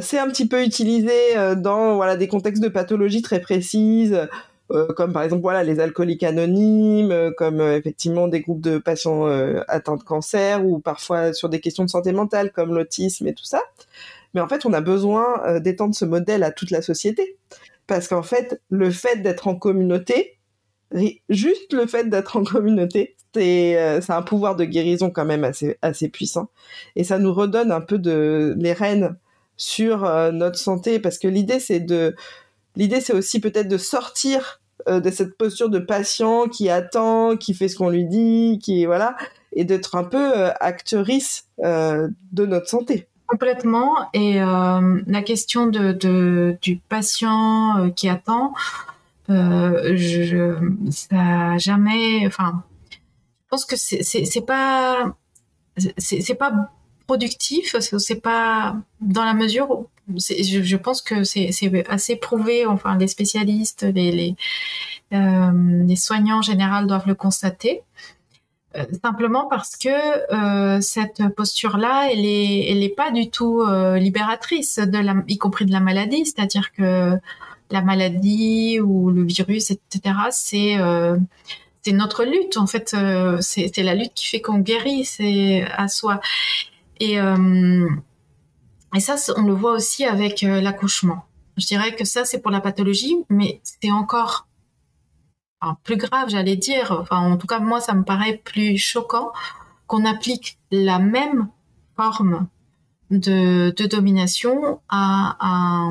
[0.01, 1.11] c'est un petit peu utilisé
[1.57, 4.27] dans voilà des contextes de pathologie très précises.
[4.71, 8.79] Euh, comme par exemple voilà les alcooliques anonymes, euh, comme euh, effectivement des groupes de
[8.79, 9.25] patients
[9.67, 13.45] atteints de cancer ou parfois sur des questions de santé mentale comme l'autisme et tout
[13.45, 13.61] ça.
[14.33, 17.37] Mais en fait, on a besoin d'étendre ce modèle à toute la société.
[17.87, 20.39] Parce qu'en fait, le fait d'être en communauté,
[21.29, 26.09] juste le fait d'être en communauté, c'est un pouvoir de guérison quand même assez assez
[26.09, 26.49] puissant.
[26.97, 29.15] Et ça nous redonne un peu de les rênes
[29.55, 29.99] sur
[30.33, 30.99] notre santé.
[30.99, 32.15] Parce que l'idée c'est de
[32.75, 37.55] L'idée, c'est aussi peut-être de sortir euh, de cette posture de patient qui attend, qui
[37.55, 39.15] fait ce qu'on lui dit, qui voilà,
[39.53, 43.07] et d'être un peu euh, actrice euh, de notre santé.
[43.25, 43.95] Complètement.
[44.13, 48.53] Et la question de, du patient qui attend,
[49.27, 50.55] je,
[50.91, 52.27] ça jamais.
[52.27, 52.61] Enfin,
[52.91, 52.97] je
[53.49, 55.15] pense que c'est pas
[55.97, 56.69] c'est pas
[57.07, 57.75] productif.
[57.79, 59.87] C'est pas dans la mesure où
[60.17, 61.51] je, pense que c'est
[61.89, 62.65] assez prouvé.
[62.65, 64.35] Enfin, les spécialistes, les,
[65.13, 67.81] euh, soignants en général doivent le constater.
[68.75, 73.63] Euh, simplement parce que euh, cette posture-là, elle est, elle est pas du tout
[73.95, 74.79] libératrice,
[75.27, 76.25] y compris de la maladie.
[76.25, 77.17] C'est-à-dire que
[77.71, 80.77] la maladie ou le virus, etc., c'est
[81.91, 82.57] notre lutte.
[82.57, 82.95] En fait,
[83.41, 86.19] c'est la lutte qui fait qu'on guérit, c'est à soi.
[86.99, 87.19] Et
[88.95, 91.25] et ça, on le voit aussi avec euh, l'accouchement.
[91.57, 94.47] Je dirais que ça, c'est pour la pathologie, mais c'est encore
[95.83, 96.95] plus grave, j'allais dire.
[97.01, 99.31] Enfin, en tout cas, moi, ça me paraît plus choquant
[99.87, 101.49] qu'on applique la même
[101.97, 102.47] forme
[103.09, 105.89] de, de domination à,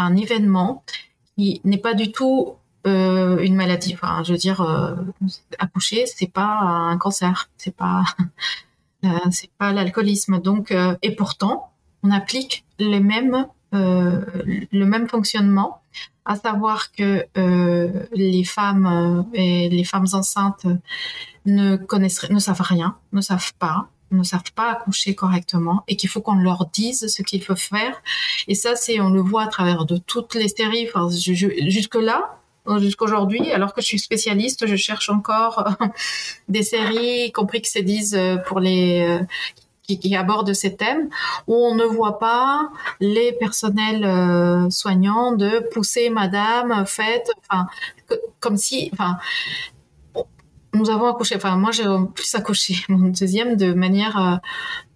[0.00, 0.84] un événement
[1.36, 2.54] qui n'est pas du tout
[2.86, 3.94] euh, une maladie.
[3.94, 4.94] Enfin, je veux dire, euh,
[5.58, 8.24] accoucher, c'est pas un cancer, c'est pas, euh,
[9.30, 10.40] c'est pas l'alcoolisme.
[10.40, 11.72] Donc, euh, et pourtant,
[12.02, 14.24] on applique les mêmes, euh,
[14.72, 15.82] le même fonctionnement,
[16.24, 20.66] à savoir que euh, les femmes euh, et les femmes enceintes
[21.46, 26.08] ne connaissent, ne savent rien, ne savent pas, ne savent pas accoucher correctement et qu'il
[26.08, 28.02] faut qu'on leur dise ce qu'il faut faire.
[28.46, 30.88] Et ça, c'est, on le voit à travers de toutes les séries.
[30.88, 32.37] Enfin, jusque là,
[32.78, 35.68] jusqu'aujourd'hui, alors que je suis spécialiste, je cherche encore
[36.48, 39.20] des séries, y compris que c'est disent pour les
[39.88, 41.08] qui, qui aborde ces thèmes,
[41.46, 42.68] où on ne voit pas
[43.00, 47.66] les personnels euh, soignants de pousser Madame, faites, enfin,
[48.38, 49.16] comme si, enfin,
[50.74, 54.42] nous avons accouché, enfin moi j'ai plus accouché mon deuxième de manière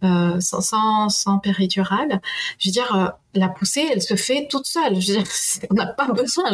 [0.03, 2.20] euh, euh, sans, sans, péridurale.
[2.59, 5.01] Je veux dire, euh, la poussée, elle se fait toute seule.
[5.01, 5.27] Je veux dire,
[5.70, 6.53] on n'a pas besoin.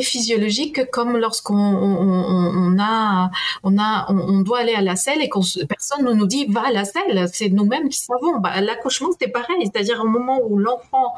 [0.00, 3.30] Physiologique comme lorsqu'on on, a
[3.62, 6.68] on a on, doit aller à la selle et qu'on personne ne nous dit va
[6.68, 7.28] à la selle.
[7.30, 8.38] C'est nous-mêmes qui savons.
[8.38, 9.56] Bah, l'accouchement c'est pareil.
[9.62, 11.14] C'est-à-dire au moment où l'enfant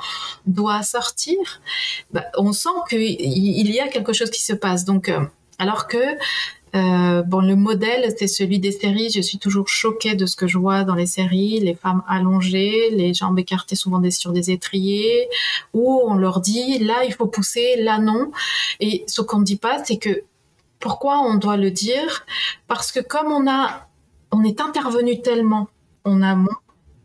[0.47, 1.39] doit sortir
[2.11, 4.85] bah, on sent qu'il il y a quelque chose qui se passe.
[4.85, 5.21] Donc euh,
[5.59, 6.03] alors que
[6.75, 9.11] euh, bon, le modèle, c'est celui des séries.
[9.11, 11.61] Je suis toujours choquée de ce que je vois dans les séries.
[11.61, 15.29] Les femmes allongées, les jambes écartées souvent sur des étriers,
[15.72, 18.33] où on leur dit, là, il faut pousser, là, non.
[18.81, 20.25] Et ce qu'on ne dit pas, c'est que
[20.81, 22.27] pourquoi on doit le dire?
[22.66, 23.89] Parce que comme on a,
[24.33, 25.68] on est intervenu tellement
[26.05, 26.49] en amont,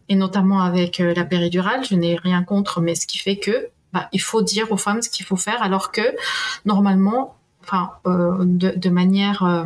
[0.10, 3.70] et notamment avec euh, la péridurale, je n'ai rien contre, mais ce qui fait que
[3.94, 6.02] bah, il faut dire aux femmes ce qu'il faut faire, alors que
[6.66, 7.39] normalement,
[7.70, 9.66] enfin, euh, de, manière euh,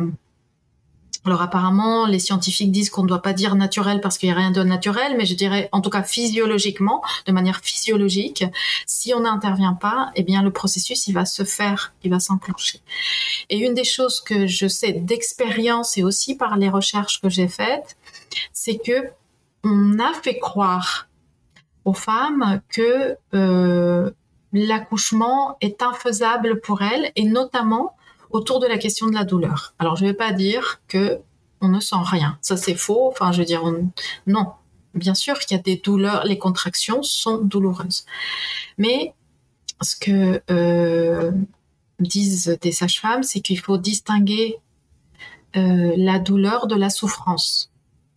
[1.24, 4.36] alors apparemment, les scientifiques disent qu'on ne doit pas dire naturel parce qu'il n'y a
[4.36, 8.44] rien de naturel, mais je dirais en tout cas physiologiquement, de manière physiologique,
[8.86, 12.80] si on n'intervient pas, eh bien le processus il va se faire, il va s'enclencher.
[13.48, 17.48] Et une des choses que je sais d'expérience et aussi par les recherches que j'ai
[17.48, 17.96] faites,
[18.52, 19.10] c'est que
[19.64, 21.08] on a fait croire
[21.86, 24.10] aux femmes que euh,
[24.54, 27.96] l'accouchement est infaisable pour elles et notamment
[28.30, 29.74] autour de la question de la douleur.
[29.78, 31.20] Alors, je ne vais pas dire que
[31.60, 32.38] on ne sent rien.
[32.40, 33.08] Ça, c'est faux.
[33.08, 33.62] Enfin, je veux dire,
[34.26, 34.52] non.
[34.94, 36.24] Bien sûr qu'il y a des douleurs.
[36.24, 38.04] Les contractions sont douloureuses.
[38.78, 39.14] Mais
[39.80, 41.32] ce que euh,
[42.00, 44.58] disent des sages-femmes, c'est qu'il faut distinguer
[45.56, 47.70] euh, la douleur de la souffrance.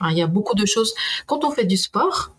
[0.10, 0.94] il y a beaucoup de choses.
[1.26, 2.32] Quand on fait du sport,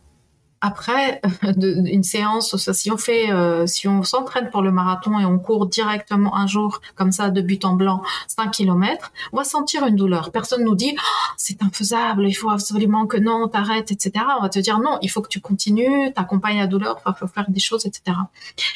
[0.60, 1.20] après
[1.56, 5.66] une séance, si on fait, euh, si on s'entraîne pour le marathon et on court
[5.66, 9.96] directement un jour comme ça de but en blanc 5 km, on va sentir une
[9.96, 10.30] douleur.
[10.32, 14.24] Personne nous dit oh, c'est infaisable, il faut absolument que non, t'arrêtes, etc.
[14.38, 17.28] On va te dire non, il faut que tu continues, t'accompagnes la douleur, il faut
[17.28, 18.16] faire des choses, etc.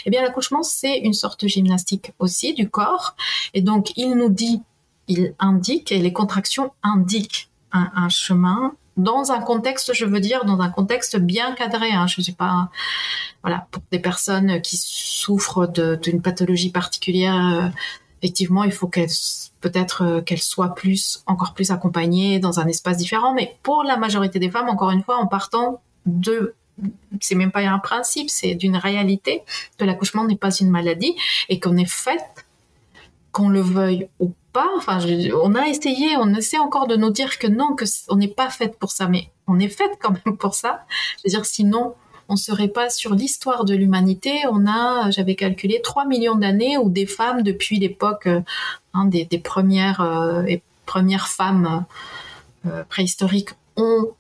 [0.06, 3.16] Eh bien l'accouchement c'est une sorte de gymnastique aussi du corps
[3.54, 4.62] et donc il nous dit,
[5.08, 10.60] il indique et les contractions indiquent un chemin dans un contexte, je veux dire, dans
[10.60, 11.90] un contexte bien cadré.
[11.92, 12.06] Hein.
[12.06, 12.70] Je ne suis pas,
[13.42, 17.34] voilà, pour des personnes qui souffrent d'une pathologie particulière.
[17.34, 17.68] Euh,
[18.22, 23.34] effectivement, il faut peut-être euh, qu'elles soient plus, encore plus accompagnées dans un espace différent.
[23.34, 26.54] Mais pour la majorité des femmes, encore une fois, en partant de
[27.20, 29.42] c'est même pas un principe, c'est d'une réalité
[29.76, 31.14] que l'accouchement n'est pas une maladie
[31.50, 32.46] et qu'on est fait,
[33.30, 37.74] qu'on le veuille ou on a essayé, on essaie encore de nous dire que non,
[37.74, 40.84] que on n'est pas faite pour ça, mais on est faite quand même pour ça.
[41.18, 41.94] Je veux dire, sinon,
[42.28, 44.42] on serait pas sur l'histoire de l'humanité.
[44.50, 48.40] On a, j'avais calculé, 3 millions d'années où des femmes, depuis l'époque euh,
[48.94, 50.44] hein, des, premières, euh,
[50.86, 51.84] premières femmes
[52.66, 54.12] euh, préhistoriques, ont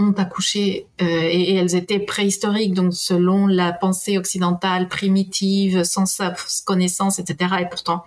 [0.00, 6.34] ont accouché et, elles étaient préhistoriques, donc selon la pensée occidentale primitive, sans sa
[6.64, 7.56] connaissance, etc.
[7.62, 8.04] Et pourtant,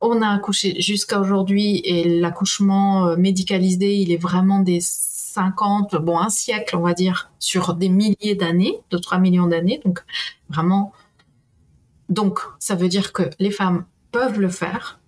[0.00, 6.18] on a accouché jusqu'à aujourd'hui et l'accouchement euh, médicalisé, il est vraiment des 50, bon,
[6.18, 9.80] un siècle, on va dire, sur des milliers d'années, de 3 millions d'années.
[9.84, 10.00] Donc,
[10.48, 10.92] vraiment.
[12.08, 15.00] Donc, ça veut dire que les femmes peuvent le faire,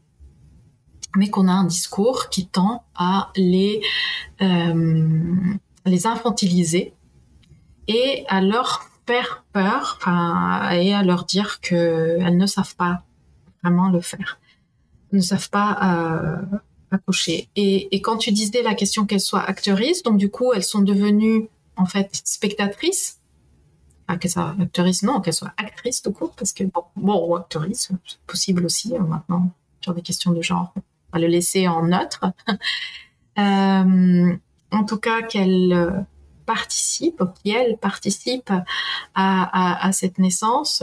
[1.16, 3.80] mais qu'on a un discours qui tend à les,
[4.42, 5.34] euh,
[5.86, 6.92] les infantiliser
[7.86, 9.98] et à leur faire peur,
[10.72, 13.02] et à leur dire qu'elles ne savent pas
[13.62, 14.38] vraiment le faire
[15.12, 16.56] ne savent pas euh,
[16.90, 17.48] accoucher.
[17.56, 21.48] Et, quand tu disais la question qu'elles soient actrices, donc du coup elles sont devenues
[21.76, 23.18] en fait spectatrices.
[24.08, 27.92] Enfin, qu'elles soient actrices, non, qu'elles soient actrices tout court, parce que bon, bon actrices,
[28.06, 29.50] c'est possible aussi euh, maintenant
[29.80, 30.72] sur des questions de genre.
[30.76, 30.82] On
[31.12, 32.24] va le laisser en neutre.
[33.38, 34.36] euh,
[34.70, 36.06] en tout cas, qu'elles
[36.48, 38.50] participe, qui elle participe
[39.14, 40.82] à, cette naissance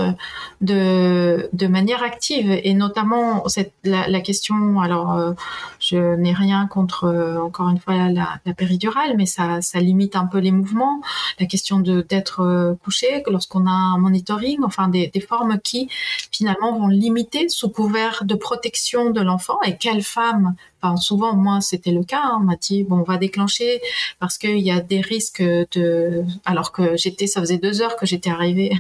[0.62, 3.44] de, de manière active et notamment
[3.84, 4.80] la question.
[4.80, 5.34] Alors, euh,
[5.88, 10.40] je n'ai rien contre euh, encore une fois la, péridurale, mais ça, limite un peu
[10.40, 11.02] les mouvements.
[11.40, 15.90] La question d'être euh, couché lorsqu'on a un monitoring, enfin des, formes qui
[16.32, 20.56] finalement vont limiter sous couvert de protection de l'enfant et quelle femme
[20.96, 22.22] souvent, moi, c'était le cas.
[22.24, 22.38] Hein.
[22.42, 23.82] on m'a dit, bon, on va déclencher
[24.20, 26.24] parce qu'il y a des risques de.
[26.46, 28.72] Alors que j'étais, ça faisait deux heures que j'étais arrivée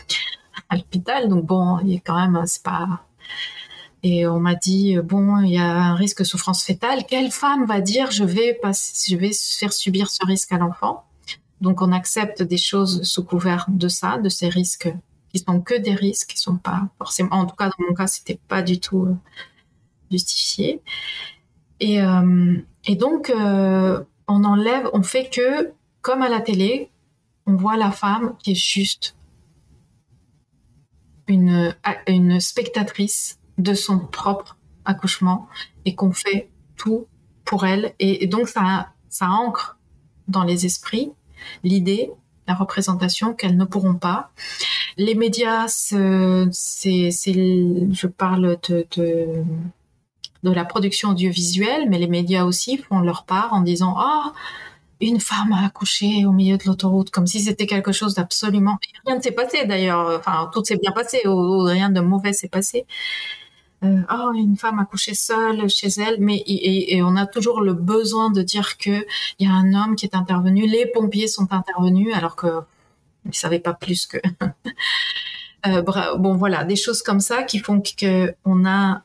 [0.68, 3.07] à l'hôpital, donc bon, il a quand même, c'est pas.
[4.02, 7.04] Et on m'a dit, bon, il y a un risque de souffrance fétale.
[7.08, 11.04] Quelle femme va dire, je vais je vais faire subir ce risque à l'enfant?
[11.60, 14.92] Donc, on accepte des choses sous couvert de ça, de ces risques
[15.32, 17.36] qui sont que des risques, qui sont pas forcément.
[17.36, 19.14] En tout cas, dans mon cas, c'était pas du tout euh,
[20.10, 20.80] justifié.
[21.80, 22.56] Et, euh,
[22.90, 26.90] donc, euh, on enlève, on fait que, comme à la télé,
[27.46, 29.16] on voit la femme qui est juste
[31.26, 31.74] une,
[32.06, 35.48] une spectatrice de son propre accouchement
[35.84, 37.06] et qu'on fait tout
[37.44, 37.92] pour elle.
[37.98, 39.78] Et, donc, ça, ça ancre
[40.28, 41.12] dans les esprits
[41.64, 42.10] l'idée,
[42.46, 44.30] la représentation qu'elles ne pourront pas.
[44.96, 45.96] Les médias, c'est,
[46.50, 49.44] je parle de, de
[50.44, 54.32] de la production audiovisuelle, mais les médias aussi font leur part en disant ah
[55.00, 59.16] une femme a accouché au milieu de l'autoroute, comme si c'était quelque chose d'absolument rien
[59.16, 60.18] ne s'est passé d'ailleurs.
[60.18, 62.84] Enfin, tout s'est bien passé, ou, rien de mauvais s'est passé.
[63.84, 67.74] Euh, oh, une femme a accouché seule chez elle, mais et, on a toujours le
[67.74, 69.06] besoin de dire que
[69.38, 72.60] il y a un homme qui est intervenu, les pompiers sont intervenus, alors que
[73.26, 74.18] ils savaient pas plus que.
[76.18, 79.02] bon, voilà, des choses comme ça qui font qu'on a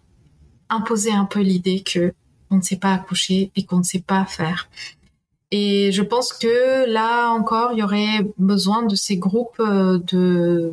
[0.69, 2.13] imposé un peu l'idée que
[2.49, 4.69] on ne sait pas accoucher et qu'on ne sait pas faire.
[5.51, 10.71] Et je pense que là encore, il y aurait besoin de ces groupes euh, de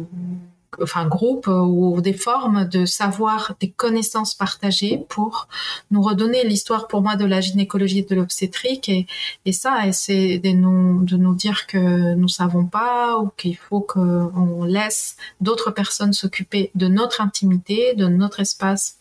[0.82, 5.48] enfin groupes ou des formes de savoir, des connaissances partagées pour
[5.90, 10.50] nous redonner l'histoire pour moi de la gynécologie et de l'obstétrique et, ça, c'est de
[10.50, 16.86] nous, dire que nous savons pas ou qu'il faut qu'on laisse d'autres personnes s'occuper de
[16.86, 18.98] notre intimité, de notre espace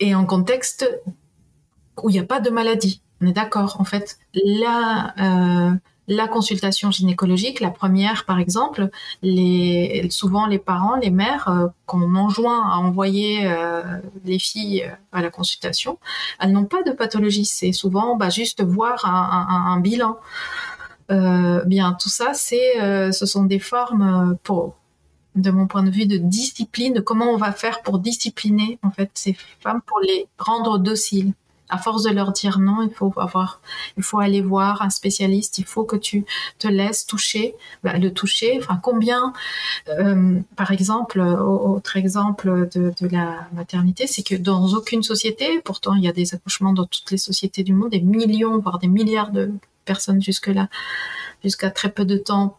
[0.00, 0.88] et en contexte
[2.02, 3.00] où il n'y a pas de maladie.
[3.20, 3.76] On est d'accord.
[3.78, 5.74] En fait, la, euh,
[6.08, 8.90] la consultation gynécologique, la première par exemple,
[9.22, 13.82] les, souvent les parents, les mères, euh, qu'on enjoint à envoyer euh,
[14.24, 15.98] les filles à la consultation,
[16.40, 17.44] elles n'ont pas de pathologie.
[17.44, 20.18] C'est souvent bah, juste voir un, bilan.
[21.08, 24.74] bien, tout ça, c'est, ce sont des formes pour
[25.34, 28.90] de mon point de vue de discipline, de comment on va faire pour discipliner en
[28.90, 31.32] fait ces femmes pour les rendre dociles
[31.68, 33.60] à force de leur dire non, il faut avoir,
[33.96, 36.24] il faut aller voir un spécialiste, il faut que tu
[36.58, 38.58] te laisses toucher, bah, le toucher.
[38.58, 39.32] Enfin, combien,
[39.88, 46.04] euh, par exemple, autre exemple de, la maternité, c'est que dans aucune société, pourtant il
[46.04, 49.32] y a des accouchements dans toutes les sociétés du monde, des millions, voire des milliards
[49.32, 49.50] de
[49.84, 50.68] personnes jusque là,
[51.42, 52.58] jusqu'à très peu de temps.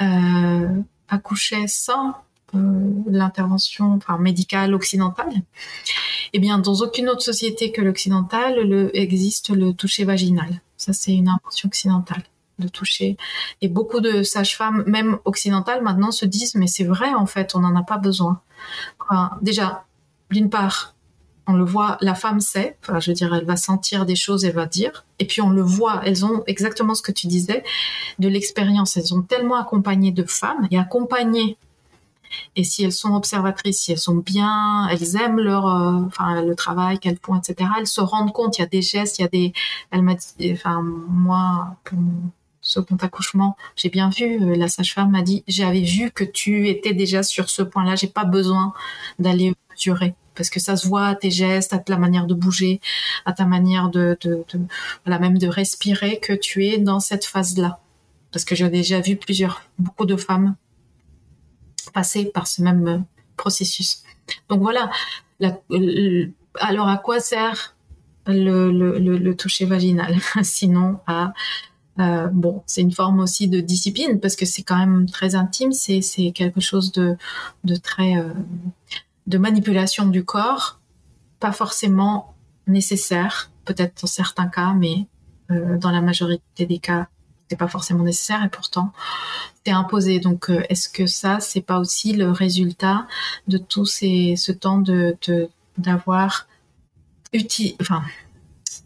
[0.00, 0.68] Euh,
[1.10, 2.12] accouchaient sans euh,
[2.52, 5.32] l'intervention enfin, médicale occidentale,
[6.32, 10.60] eh bien, dans aucune autre société que l'occidentale, le, existe le toucher vaginal.
[10.76, 12.22] Ça, c'est une invention occidentale
[12.58, 13.16] de toucher.
[13.62, 17.60] Et beaucoup de sages-femmes, même occidentales, maintenant se disent, mais c'est vrai, en fait, on
[17.60, 18.40] n'en a pas besoin.
[19.42, 19.84] Déjà,
[20.30, 20.94] d'une part,
[21.46, 24.54] on le voit, la femme sait, je veux dire, elle va sentir des choses, elle
[24.54, 27.64] va dire, et puis on le voit, elles ont exactement ce que tu disais,
[28.18, 31.56] de l'expérience, elles ont tellement accompagné de femmes et accompagné
[32.56, 36.98] et si elles sont observatrices, si elles sont bien, elles aiment leur, euh, le travail
[36.98, 37.70] qu'elles font, etc.
[37.78, 39.52] Elles se rendent compte, il y a des gestes, il y a des,
[39.90, 45.10] elle m'a dit, enfin, moi, pour mon second accouchement, j'ai bien vu, euh, la sage-femme
[45.10, 48.72] m'a dit, j'avais vu que tu étais déjà sur ce point-là, j'ai pas besoin
[49.18, 52.80] d'aller mesurer parce que ça se voit à tes gestes, à ta manière de bouger,
[53.26, 54.60] à ta manière de, de, de
[55.04, 57.78] voilà, même de respirer que tu es dans cette phase-là.
[58.32, 60.54] Parce que j'ai déjà vu plusieurs, beaucoup de femmes
[61.92, 62.98] passer par ce même euh,
[63.36, 64.02] processus.
[64.48, 64.90] Donc voilà.
[66.54, 67.74] alors à quoi sert
[68.26, 70.16] le, toucher vaginal?
[70.42, 71.32] Sinon à
[71.98, 75.72] euh, bon, c'est une forme aussi de discipline parce que c'est quand même très intime.
[75.72, 77.16] C'est quelque chose de,
[77.64, 78.32] de très euh,
[79.26, 80.80] de manipulation du corps,
[81.40, 82.34] pas forcément
[82.66, 85.06] nécessaire, peut-être dans certains cas, mais
[85.48, 87.08] dans la majorité des cas,
[87.56, 88.92] pas forcément nécessaire et pourtant
[89.64, 90.20] c'est imposé.
[90.20, 93.06] Donc euh, est-ce que ça c'est pas aussi le résultat
[93.48, 95.16] de tout ce temps de
[95.78, 96.46] d'avoir
[97.32, 98.02] uti enfin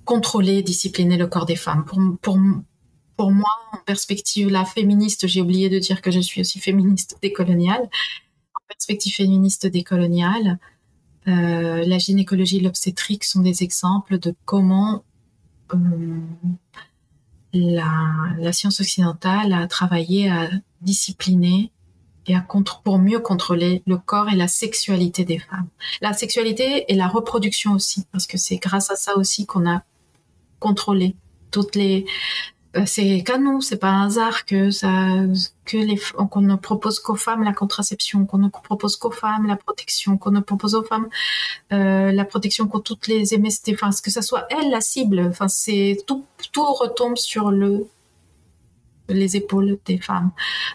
[0.05, 1.85] contrôlé, discipliné le corps des femmes?
[1.85, 2.39] Pour pour
[3.17, 7.19] pour moi, en perspective la féministe, j'ai oublié de dire que je suis aussi féministe
[7.23, 7.83] décoloniale.
[7.83, 10.59] En perspective féministe décoloniale,
[11.29, 15.05] euh, la gynécologie et l'obstétrique sont des exemples de comment
[15.73, 15.77] euh,
[17.55, 20.51] la, science occidentale a travaillé à
[20.83, 21.71] discipliner
[22.27, 25.69] et à contre, pour mieux contrôler le corps et la sexualité des femmes.
[26.01, 29.83] La sexualité et la reproduction aussi, parce que c'est grâce à ça aussi qu'on a
[30.59, 31.17] contrôlé
[31.51, 32.07] toutes les
[32.87, 34.89] c'est canon, c'est pas un hasard que ça,
[35.65, 35.99] que les,
[36.31, 40.33] qu'on ne propose qu'aux femmes la contraception, qu'on ne propose qu'aux femmes la protection, qu'on
[40.33, 41.09] ne propose aux femmes
[41.73, 45.49] euh, la protection contre toutes les MST, enfin que ça soit elle la cible, enfin
[45.49, 47.87] c'est tout, tout retombe sur le
[49.09, 50.31] les épaules des femmes.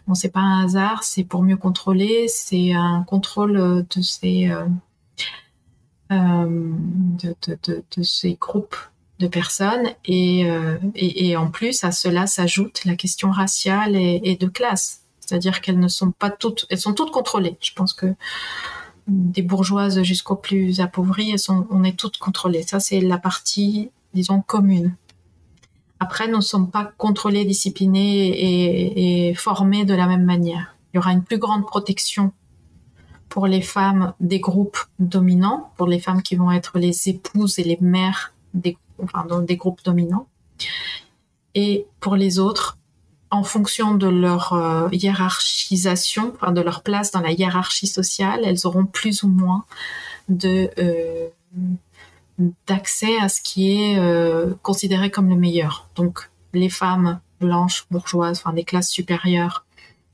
[0.07, 4.65] Bon, c'est pas un hasard, c'est pour mieux contrôler, c'est un contrôle de ces euh,
[6.11, 8.77] de, de, de ces groupes
[9.19, 14.47] de personnes euh, et, et, en plus à cela s'ajoute la question raciale et, de
[14.47, 17.57] classe, c'est-à-dire qu'elles ne sont pas toutes, elles sont toutes contrôlées.
[17.61, 18.15] Je pense que
[19.07, 22.63] des bourgeoises jusqu'aux plus appauvries, sont, on est toutes contrôlées.
[22.63, 24.95] Ça c'est la partie, disons, commune.
[25.99, 30.77] Après, nous ne sommes pas contrôlés, disciplinés et, formés de la même manière.
[30.93, 32.31] Il y aura une plus grande protection
[33.27, 37.63] pour les femmes des groupes dominants, pour les femmes qui vont être les épouses et
[37.63, 40.27] les mères des enfin dans des groupes dominants.
[41.55, 42.77] Et pour les autres,
[43.31, 48.85] en fonction de leur euh, hiérarchisation, de leur place dans la hiérarchie sociale, elles auront
[48.85, 49.65] plus ou moins
[50.45, 51.27] euh,
[52.67, 55.87] d'accès à ce qui est euh, considéré comme le meilleur.
[55.95, 59.65] Donc les femmes blanches, bourgeoises, enfin des classes supérieures,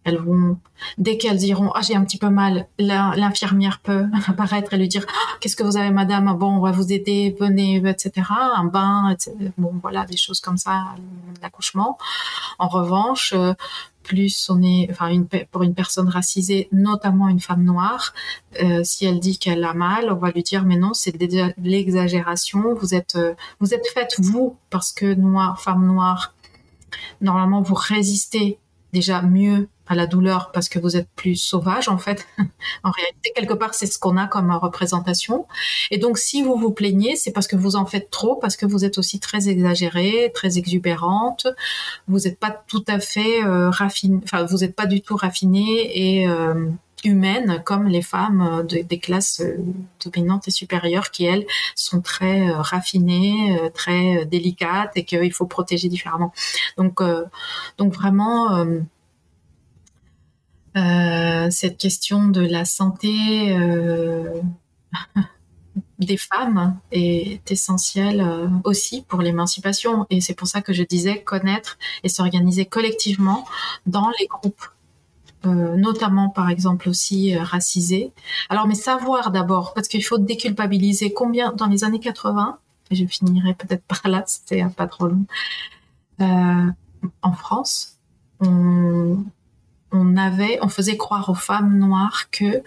[0.05, 0.57] elles vont,
[0.97, 5.05] dès qu'elles diront ah j'ai un petit peu mal, l'infirmière peut apparaître et lui dire
[5.09, 8.27] ah, qu'est-ce que vous avez madame, bon on va vous aider, venez, etc.
[8.55, 9.35] Un bain, etc.
[9.57, 10.95] bon voilà des choses comme ça,
[11.41, 11.97] l'accouchement.
[12.59, 13.53] En revanche, euh,
[14.03, 15.09] plus on est, enfin
[15.51, 18.13] pour une personne racisée, notamment une femme noire,
[18.61, 21.53] euh, si elle dit qu'elle a mal, on va lui dire mais non c'est de
[21.57, 26.35] l'exagération, vous êtes euh, vous êtes faite vous parce que noire femme noire
[27.19, 28.59] normalement vous résistez
[28.95, 32.25] déjà mieux à la douleur parce que vous êtes plus sauvage en fait.
[32.83, 35.45] en réalité, quelque part, c'est ce qu'on a comme représentation.
[35.91, 38.65] Et donc, si vous vous plaignez, c'est parce que vous en faites trop, parce que
[38.65, 41.47] vous êtes aussi très exagérée, très exubérante.
[42.07, 46.21] Vous n'êtes pas tout à fait euh, raffiné, enfin, vous n'êtes pas du tout raffinée
[46.21, 46.69] et euh,
[47.05, 49.57] humaine comme les femmes des classes euh,
[50.03, 51.45] dominantes et supérieures qui elles
[51.75, 56.33] sont très euh, raffinées, euh, très délicates et qu'il faut protéger différemment.
[56.77, 57.01] Donc,
[57.77, 58.65] donc vraiment.
[61.51, 63.55] cette question de la santé
[65.99, 70.05] des femmes est essentielle aussi pour l'émancipation.
[70.09, 73.45] Et c'est pour ça que je disais connaître et s'organiser collectivement
[73.85, 74.67] dans les groupes
[75.45, 77.43] euh, notamment par exemple aussi euh.
[78.49, 82.57] Alors mais savoir d'abord, parce qu'il faut déculpabiliser combien dans les années 80,
[82.91, 85.25] et je finirai peut-être par là, c'était pas trop long,
[86.21, 86.71] euh,
[87.21, 87.97] en France,
[88.39, 89.23] on,
[90.17, 92.61] avait, on faisait croire aux femmes noires que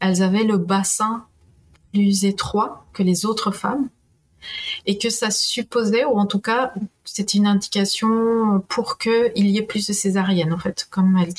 [0.00, 1.24] elles avaient le bassin
[1.92, 3.88] plus étroit que les autres femmes
[4.84, 6.72] et que ça supposait, ou en tout cas,
[7.04, 11.34] c'est une indication pour qu'il y ait plus de césariennes, en fait, comme elle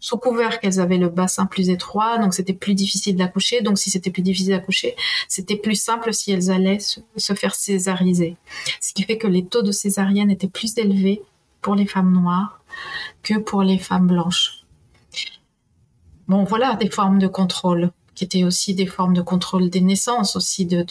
[0.00, 3.62] sous couvert qu'elles avaient le bassin plus étroit, donc c'était plus difficile d'accoucher.
[3.62, 4.94] Donc si c'était plus difficile d'accoucher,
[5.28, 8.36] c'était plus simple si elles allaient se, faire césariser.
[8.80, 11.22] Ce qui fait que les taux de césarienne étaient plus élevés
[11.60, 12.62] pour les femmes noires
[13.22, 14.64] que pour les femmes blanches.
[16.28, 20.34] Bon, voilà des formes de contrôle qui étaient aussi des formes de contrôle des naissances,
[20.34, 20.84] aussi de,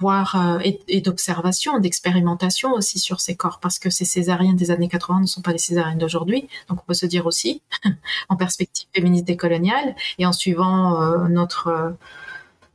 [0.00, 0.58] voir euh,
[0.88, 5.26] et, d'observation, d'expérimentation aussi sur ces corps, parce que ces césariennes des années 80 ne
[5.26, 6.48] sont pas les césariennes d'aujourd'hui.
[6.68, 7.62] Donc on peut se dire aussi,
[8.28, 11.90] en perspective féministe décoloniale et en suivant euh, notre euh,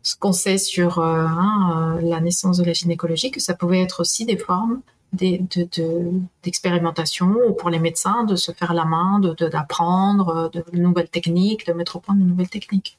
[0.04, 4.24] ce qu'on sait sur hein, la naissance de la gynécologie, que ça pouvait être aussi
[4.24, 4.80] des formes
[5.12, 11.68] d'expérimentation de, ou pour les médecins de se faire la main, d'apprendre de, nouvelles techniques,
[11.68, 12.98] de mettre au point de nouvelles techniques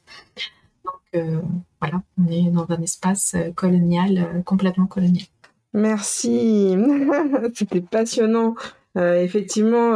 [1.13, 5.25] voilà, on est dans un espace euh, colonial, euh, complètement colonial.
[5.73, 6.75] Merci,
[7.53, 8.55] c'était passionnant.
[8.97, 9.93] Euh, effectivement,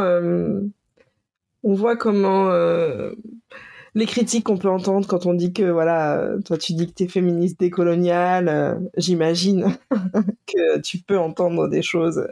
[1.64, 2.50] on voit comment
[3.96, 7.04] les critiques qu'on peut entendre quand on dit que voilà, toi tu dis que tu
[7.04, 9.76] es féministe décoloniale, j'imagine
[10.46, 12.28] que tu peux entendre des choses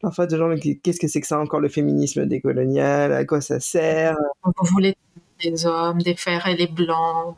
[0.00, 3.40] parfois de gens mais qu'est-ce que c'est que ça encore le féminisme décolonial, à quoi
[3.40, 4.16] ça sert?
[4.44, 4.96] Vous voulez
[5.42, 7.36] des hommes, des fers et les blancs.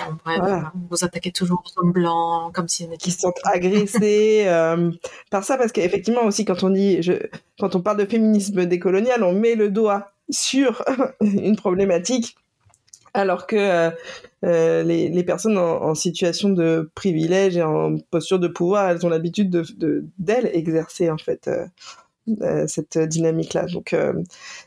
[0.91, 4.91] vous attaquez toujours aux hommes blancs, comme si qui se sentent agressés euh,
[5.31, 7.15] par ça, parce qu'effectivement aussi quand on dit, je,
[7.59, 10.85] quand on parle de féminisme décolonial, on met le doigt sur
[11.21, 12.37] une problématique,
[13.15, 13.91] alors que euh,
[14.45, 19.11] euh, les, les, personnes en, situation de privilège et en posture de pouvoir, elles ont
[19.11, 21.51] l'habitude de d'elles exercer en fait.
[22.67, 23.97] cette dynamique là donc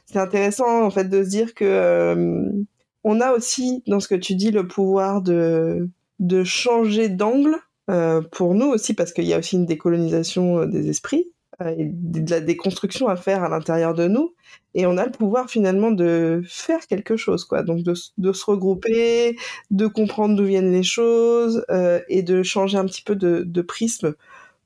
[0.05, 2.65] c'est intéressant en fait de se dire que
[3.05, 5.87] on a aussi dans ce que tu dis le pouvoir de,
[6.19, 7.55] de changer d'angle
[7.89, 11.27] euh, pour nous aussi parce qu'il y a aussi une décolonisation euh, des esprits
[11.61, 14.33] euh, et de la déconstruction à faire à l'intérieur de nous.
[14.73, 17.61] Et on a le pouvoir finalement de faire quelque chose quoi.
[17.61, 19.37] Donc de, de se regrouper
[19.69, 21.63] de comprendre d'où viennent les choses
[22.09, 24.15] et de changer un petit peu de, de prisme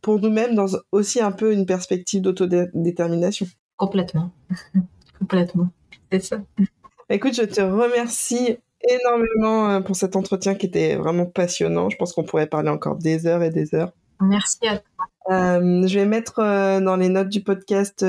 [0.02, 4.32] pour nous-mêmes dans aussi un peu une perspective d'autodétermination complètement.
[5.20, 5.70] Complètement.
[6.10, 6.42] C'est ça
[7.12, 8.58] Écoute, je te remercie
[8.88, 11.90] énormément euh, pour cet entretien qui était vraiment passionnant.
[11.90, 13.92] Je pense qu'on pourrait parler encore des heures et des heures.
[14.22, 15.06] Merci à toi.
[15.32, 18.06] Euh, je vais mettre euh, dans les notes du podcast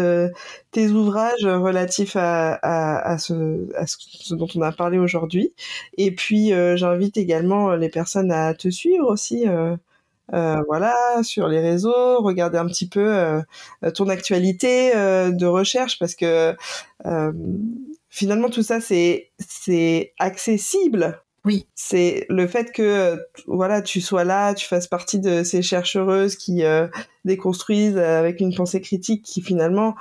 [0.71, 5.55] tes ouvrages relatifs à, à, ce, à, ce, dont on a parlé aujourd'hui.
[5.97, 9.47] Et puis, j'invite également les personnes à te suivre aussi.
[10.31, 13.43] voilà, sur les réseaux, regarder un petit peu
[13.95, 16.55] ton actualité de recherche parce que
[18.11, 21.23] finalement tout ça c'est c'est accessible.
[21.45, 21.67] Oui.
[21.75, 26.65] C'est le fait que voilà, tu sois là, tu fasses partie de ces chercheuses qui
[26.65, 26.87] euh,
[27.25, 29.95] déconstruisent avec une pensée critique qui finalement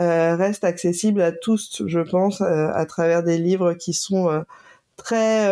[0.00, 4.44] euh, reste accessible à tous, je pense, euh, à travers des livres qui sont
[4.96, 5.48] très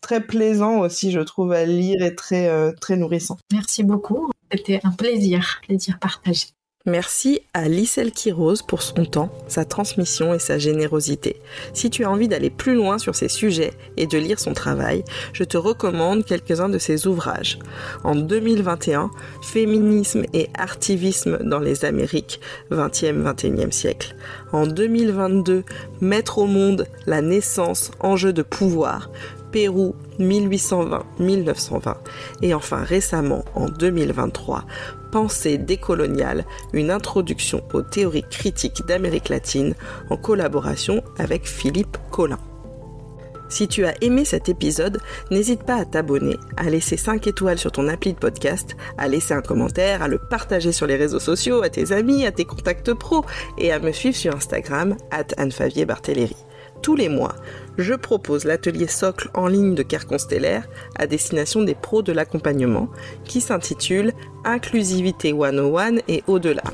[0.00, 3.38] très plaisants aussi, je trouve, à lire et très très nourrissants.
[3.52, 4.30] Merci beaucoup.
[4.52, 6.53] C'était un plaisir, plaisir partagé.
[6.86, 11.40] Merci à Lissel Kirose pour son temps, sa transmission et sa générosité.
[11.72, 15.02] Si tu as envie d'aller plus loin sur ces sujets et de lire son travail,
[15.32, 17.58] je te recommande quelques-uns de ses ouvrages.
[18.02, 19.10] En 2021,
[19.42, 22.38] Féminisme et artivisme dans les Amériques,
[22.70, 24.14] 20e, 21e siècle.
[24.52, 25.64] En 2022,
[26.02, 29.08] Mettre au monde la naissance, enjeu de pouvoir,
[29.54, 31.94] Pérou 1820-1920
[32.42, 34.64] et enfin récemment en 2023
[35.12, 39.76] Pensée décoloniale, une introduction aux théories critiques d'Amérique latine
[40.10, 42.40] en collaboration avec Philippe Collin.
[43.48, 45.00] Si tu as aimé cet épisode,
[45.30, 49.34] n'hésite pas à t'abonner, à laisser 5 étoiles sur ton appli de podcast, à laisser
[49.34, 52.92] un commentaire, à le partager sur les réseaux sociaux, à tes amis, à tes contacts
[52.92, 53.24] pro
[53.56, 55.26] et à me suivre sur Instagram, at
[56.84, 57.34] tous les mois,
[57.78, 62.88] je propose l'atelier socle en ligne de Care Constellaire à destination des pros de l'accompagnement
[63.24, 64.12] qui s'intitule
[64.44, 66.64] Inclusivité 101 et au-delà.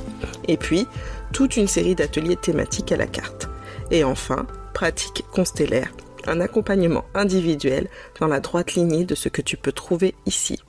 [0.49, 0.87] Et puis,
[1.33, 3.49] toute une série d'ateliers thématiques à la carte.
[3.91, 5.93] Et enfin, Pratique Constellaire,
[6.27, 10.61] un accompagnement individuel dans la droite lignée de ce que tu peux trouver ici.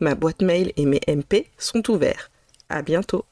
[0.00, 2.30] Ma boîte mail et mes MP sont ouverts.
[2.68, 3.24] À bientôt!